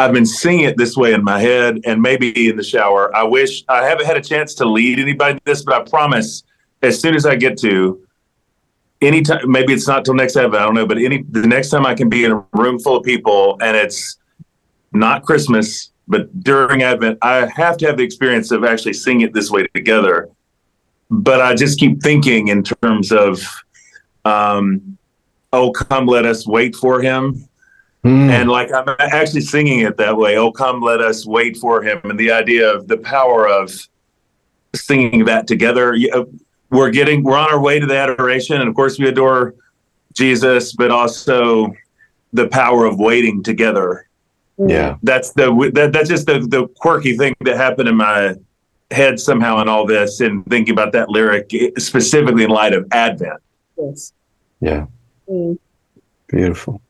[0.00, 3.14] I've been singing it this way in my head, and maybe in the shower.
[3.14, 6.42] I wish I haven't had a chance to lead anybody this, but I promise,
[6.82, 8.04] as soon as I get to
[9.00, 10.60] anytime, maybe it's not till next Advent.
[10.60, 12.96] I don't know, but any the next time I can be in a room full
[12.96, 14.18] of people, and it's
[14.92, 19.32] not Christmas, but during Advent, I have to have the experience of actually seeing it
[19.32, 20.28] this way together.
[21.10, 23.40] But I just keep thinking in terms of,
[24.24, 24.98] um,
[25.52, 27.48] oh, come, let us wait for him.
[28.06, 28.30] Mm.
[28.30, 30.36] And like I'm actually singing it that way.
[30.36, 32.00] Oh, come, let us wait for him.
[32.04, 33.72] And the idea of the power of
[34.74, 35.94] singing that together.
[35.94, 36.30] You
[36.70, 38.60] We're getting, we're on our way to the adoration.
[38.60, 39.54] And of course, we adore
[40.14, 41.72] Jesus, but also
[42.32, 44.06] the power of waiting together
[44.58, 48.34] yeah that's the that, that's just the the quirky thing that happened in my
[48.90, 53.38] head somehow in all this and thinking about that lyric specifically in light of advent
[53.76, 54.12] Yes.
[54.60, 54.86] yeah
[55.28, 55.58] Mm.
[56.28, 56.80] beautiful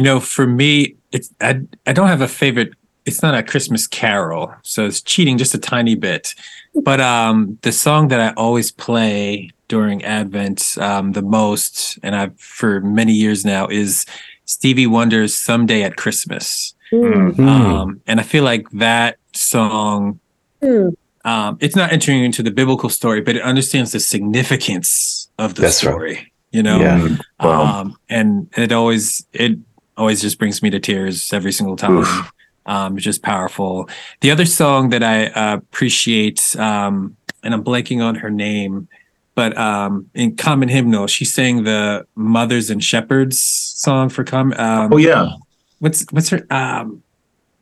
[0.00, 2.72] You know, for me, it's I I don't have a favorite.
[3.04, 6.34] It's not a Christmas carol, so it's cheating just a tiny bit.
[6.74, 12.34] But um, the song that I always play during Advent um, the most, and I've
[12.40, 14.06] for many years now, is
[14.46, 17.34] Stevie Wonder's "Someday at Christmas." Mm.
[17.36, 17.46] Hmm.
[17.48, 20.18] Um, and I feel like that song
[20.62, 20.94] Mm.
[21.26, 25.60] um, it's not entering into the biblical story, but it understands the significance of the
[25.62, 25.92] That's right.
[25.92, 26.32] story.
[26.52, 27.16] You know, Yeah.
[27.38, 27.80] Wow.
[27.80, 29.56] um, and it always it
[30.00, 31.98] always just brings me to tears every single time.
[31.98, 32.32] Oof.
[32.66, 33.88] Um, it's just powerful.
[34.20, 38.88] The other song that I uh, appreciate, um, and I'm blanking on her name,
[39.34, 44.58] but um, in Common Hymnal, she sang the Mothers and Shepherds song for Common.
[44.58, 45.32] Um, oh yeah
[45.80, 46.46] what's what's her?
[46.50, 47.02] Um,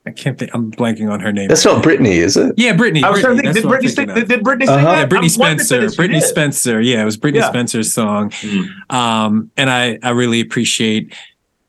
[0.06, 0.51] I can't think.
[0.55, 1.48] I'm blanking on her name.
[1.48, 3.02] that's not Brittany is it yeah, Brittany.
[3.05, 4.66] i was trying to Brittany, think did that's what I'm brittany sing did, did brittany
[4.66, 4.86] sing Uh-huh.
[4.93, 5.97] that Yeah, Brittany I'm wanting to say Spencer.
[5.97, 6.27] Brittany did.
[6.28, 6.81] Spencer.
[6.81, 7.48] Yeah, it was Brittany Yeah.
[7.51, 8.31] Spencer's song.
[8.31, 8.93] Mm.
[8.93, 11.15] Um, and I, I really appreciate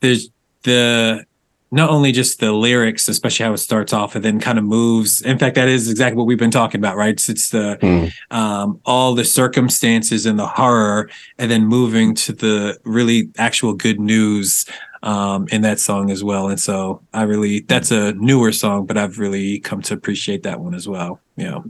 [0.01, 0.29] there's
[0.63, 1.25] the
[1.71, 5.21] not only just the lyrics, especially how it starts off and then kind of moves.
[5.21, 7.13] In fact, that is exactly what we've been talking about, right?
[7.13, 8.11] It's, it's the Mm.
[8.31, 13.99] um, all the circumstances and the horror, and then moving to the really actual good
[13.99, 14.65] news
[15.03, 16.49] um, in that song as well.
[16.49, 20.59] And so I really that's a newer song, but I've really come to appreciate that
[20.61, 21.19] one as well.
[21.37, 21.63] You know.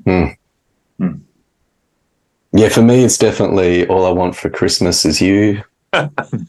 [2.51, 5.68] yeah for me it's definitely all I want for Christmas is you Just kidding.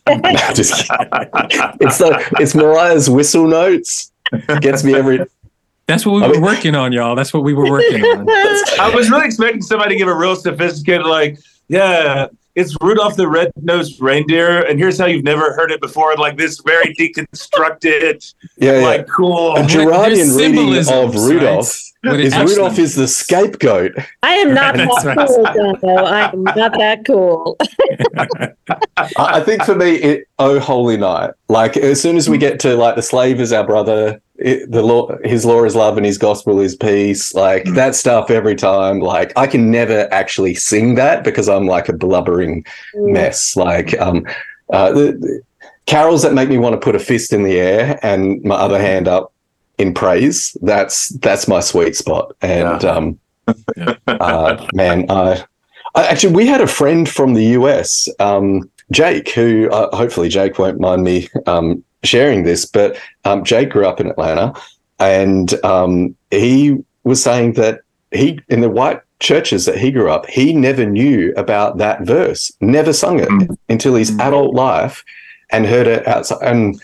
[0.06, 4.12] it's the it's Mariah's whistle notes
[4.60, 5.24] gets me every
[5.86, 7.14] That's what we I were mean- working on, y'all.
[7.14, 8.28] That's what we were working on.
[8.28, 11.38] i was really expecting somebody to give a real sophisticated like
[11.68, 12.26] yeah
[12.56, 16.16] it's Rudolph the Red-Nosed Reindeer, and here's how you've never heard it before.
[16.16, 19.54] Like this very deconstructed, yeah yeah like cool.
[19.56, 21.89] A Girardian reading of Rudolph right?
[22.02, 25.28] What it is actually- Rudolph is the scapegoat I am not that right.
[25.28, 26.04] cool, Jono.
[26.06, 27.56] I am not that cool.
[28.16, 28.52] I
[29.18, 31.32] I think for me, it, oh holy night!
[31.48, 34.82] Like as soon as we get to like the slave is our brother, it, the
[34.82, 37.34] law, his law is love, and his gospel is peace.
[37.34, 37.74] Like Mm.
[37.74, 39.00] that stuff every time.
[39.00, 42.64] Like I can never actually sing that because I'm like a blubbering
[42.94, 43.56] mess.
[43.56, 44.26] Like um,
[44.72, 45.42] uh, the, the
[45.86, 48.78] carols that make me want to put a fist in the air and my other
[48.80, 49.32] hand up
[49.80, 50.56] in praise.
[50.62, 52.32] That's that's my sweet spot.
[52.42, 52.90] And Yeah.
[52.90, 53.18] um,
[53.76, 53.94] Yeah.
[54.20, 55.44] uh, man, I,
[55.94, 60.58] I actually we had a friend from the US, um, Jake, who uh, hopefully Jake
[60.58, 64.52] won't mind me um, sharing this, but um, Jake grew up in Atlanta,
[64.98, 67.80] and um, he was saying that
[68.12, 72.50] he in the white churches that he grew up, he never knew about that verse,
[72.60, 73.56] never sung it Mm.
[73.68, 74.20] until his Mm.
[74.20, 75.02] adult life,
[75.52, 76.42] and heard it outside.
[76.42, 76.80] And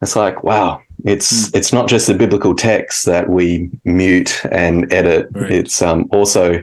[0.00, 1.56] it's like, wow, it's Mm.
[1.56, 5.50] it's not just the biblical text that we mute and edit; Right.
[5.50, 6.62] it's um, also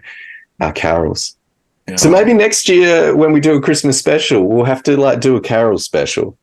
[0.61, 1.36] our carols.
[1.88, 1.95] Yeah.
[1.95, 5.36] So maybe next year when we do a Christmas special, we'll have to like do
[5.36, 6.38] a carol special.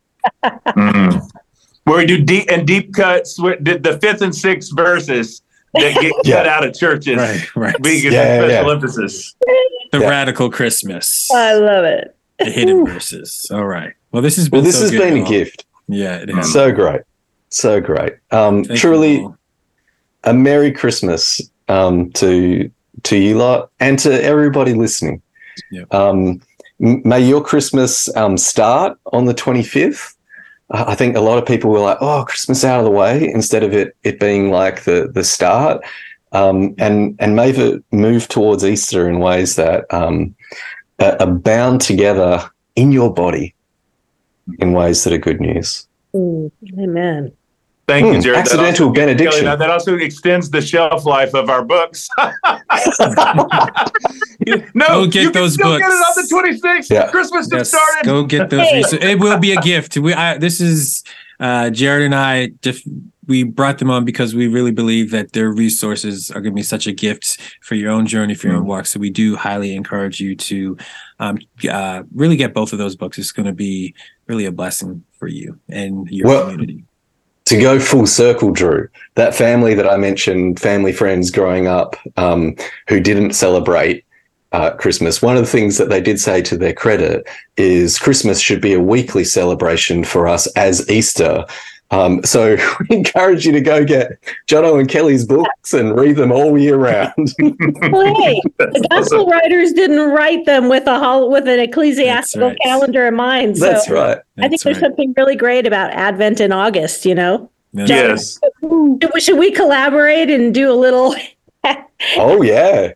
[0.44, 1.20] Mhm.
[1.84, 5.42] Where we do deep and deep cuts with the, the fifth and sixth verses
[5.74, 6.36] that get Yeah.
[6.38, 7.16] cut out of churches.
[7.16, 7.80] right, right.
[7.80, 8.72] We get Yeah, yeah, special yeah.
[8.74, 9.34] emphasis.
[9.92, 10.08] the Yeah.
[10.08, 12.16] radical Christmas, I love it.
[12.40, 13.46] the hidden verses.
[13.52, 13.92] All right.
[14.10, 15.28] Well, this has been Well, this so has good, been a y'all.
[15.28, 15.64] gift.
[15.86, 16.52] Yeah, it has.
[16.52, 17.02] So great.
[17.50, 18.14] So great.
[18.30, 19.26] Um, you truly
[20.24, 22.70] a Merry Christmas um, to
[23.04, 25.22] to you lot and to everybody listening.
[25.70, 25.84] Yeah.
[25.90, 26.40] Um,
[26.78, 30.14] may your Christmas um, start on the 25th.
[30.70, 33.30] I I think a lot of people were like, "Oh, Christmas out of the way,"
[33.30, 35.82] instead of it it being like the the start,
[36.32, 40.34] um, and and may it move towards Easter in ways that um,
[40.98, 43.54] are bound together in your body
[44.58, 45.85] in ways that are good news.
[46.16, 47.32] Mm, amen.
[47.86, 48.22] Thank you, Hmm, Jarrod.
[48.34, 49.44] That accidental also- benediction.
[49.44, 52.08] Kelley, that also extends the shelf life of our books.
[54.74, 56.90] no, Go get you can those still get it on the 26th.
[56.90, 57.10] Yeah.
[57.10, 58.04] Christmas Yes, started.
[58.04, 58.60] go get those.
[58.68, 58.76] Hey.
[58.78, 59.08] resources.
[59.08, 59.96] It will be a gift.
[59.96, 61.04] We I, this is
[61.40, 62.48] uh, Jarrod and I.
[62.60, 62.82] Def-
[63.28, 66.62] we brought them on because we really believe that their resources are going to be
[66.62, 68.86] such a gift for your own journey, for your own walk.
[68.86, 70.76] So we do highly encourage you to
[71.18, 71.38] um,
[71.70, 73.18] uh, really get both of those books.
[73.18, 73.94] It's going to be
[74.26, 76.84] really a blessing for you and your Well, community.
[77.46, 82.56] to go full circle, Drew, that family that I mentioned, family friends growing up um,
[82.88, 84.04] who didn't celebrate
[84.52, 87.26] uh, Christmas, one of the things that they did say to their credit
[87.56, 91.44] is Christmas should be a weekly celebration for us as Easter.
[91.92, 92.56] Um, so
[92.90, 94.12] we encourage you to go get
[94.48, 97.12] Jono and Kelley's books and read them all year round.
[97.92, 102.58] Well, hey, the gospel writers didn't write them with a hol- with an ecclesiastical right.
[102.62, 103.56] calendar in mind.
[103.58, 104.18] So That's right.
[104.38, 104.82] I think That's there's right.
[104.86, 107.06] something really great about Advent in August.
[107.06, 108.40] You know, That's Yes.
[108.60, 111.14] should we, should we collaborate and do a little?
[112.18, 112.92] Oh, yeah.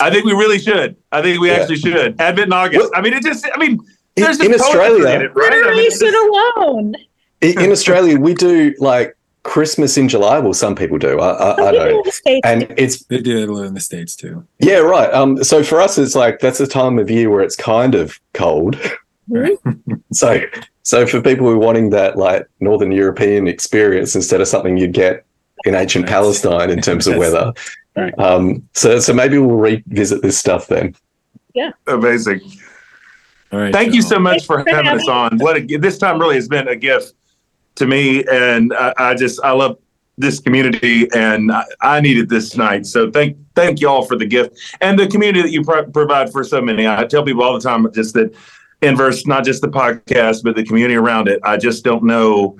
[0.00, 0.96] I think we really should.
[1.10, 1.56] I think we Yeah.
[1.56, 2.20] actually should.
[2.20, 2.80] Advent in August.
[2.80, 3.78] Well- I mean, it just, I mean,
[4.16, 5.52] there's in just poetry Australia, in it, right?
[5.52, 6.94] I mean, it's Generation just- alone.
[7.52, 10.38] In, in Australia, we do like Christmas in July.
[10.38, 11.20] Well, some people do.
[11.20, 11.90] I, I, I don't.
[11.90, 12.74] in the States And do.
[12.76, 14.44] it's They do it a little in the states too.
[14.58, 15.12] Yeah, right.
[15.12, 18.18] Um, so for us, it's like that's a time of year where it's kind of
[18.32, 18.80] cold.
[19.28, 19.56] Right.
[20.12, 20.40] so,
[20.82, 24.92] so for people who are wanting that like Northern European experience instead of something you'd
[24.92, 25.24] get
[25.64, 26.10] in ancient Right.
[26.12, 27.52] Palestine in terms of weather.
[27.96, 28.18] right.
[28.18, 30.94] Um, so, so maybe we'll revisit this stuff then.
[31.54, 31.70] Yeah.
[31.86, 32.40] Amazing.
[33.52, 33.72] All right.
[33.72, 34.08] Thank you y'all.
[34.08, 35.38] so much for Thanks for having us on.
[35.38, 37.12] What a, this time really has been a gift
[37.76, 39.78] to me, and I, I just I love
[40.16, 42.86] this community, and I, I needed this night.
[42.86, 46.30] So thank thank you all for the gift and the community that you pro- provide
[46.30, 46.86] for so many.
[46.86, 48.34] I tell people all the time just that
[48.82, 51.40] inverse, not just the podcast, but the community around it.
[51.42, 52.58] I just don't know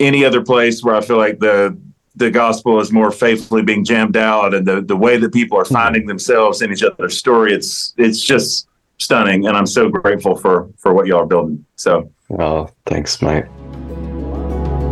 [0.00, 1.78] any other place where I feel like the
[2.16, 5.64] the gospel is more faithfully being jammed out, and the the way that people are
[5.64, 7.54] finding themselves in each other's story.
[7.54, 8.68] It's it's just
[8.98, 11.64] stunning, and I'm so grateful for for what y'all are building.
[11.76, 13.44] So Oh, thanks, mate.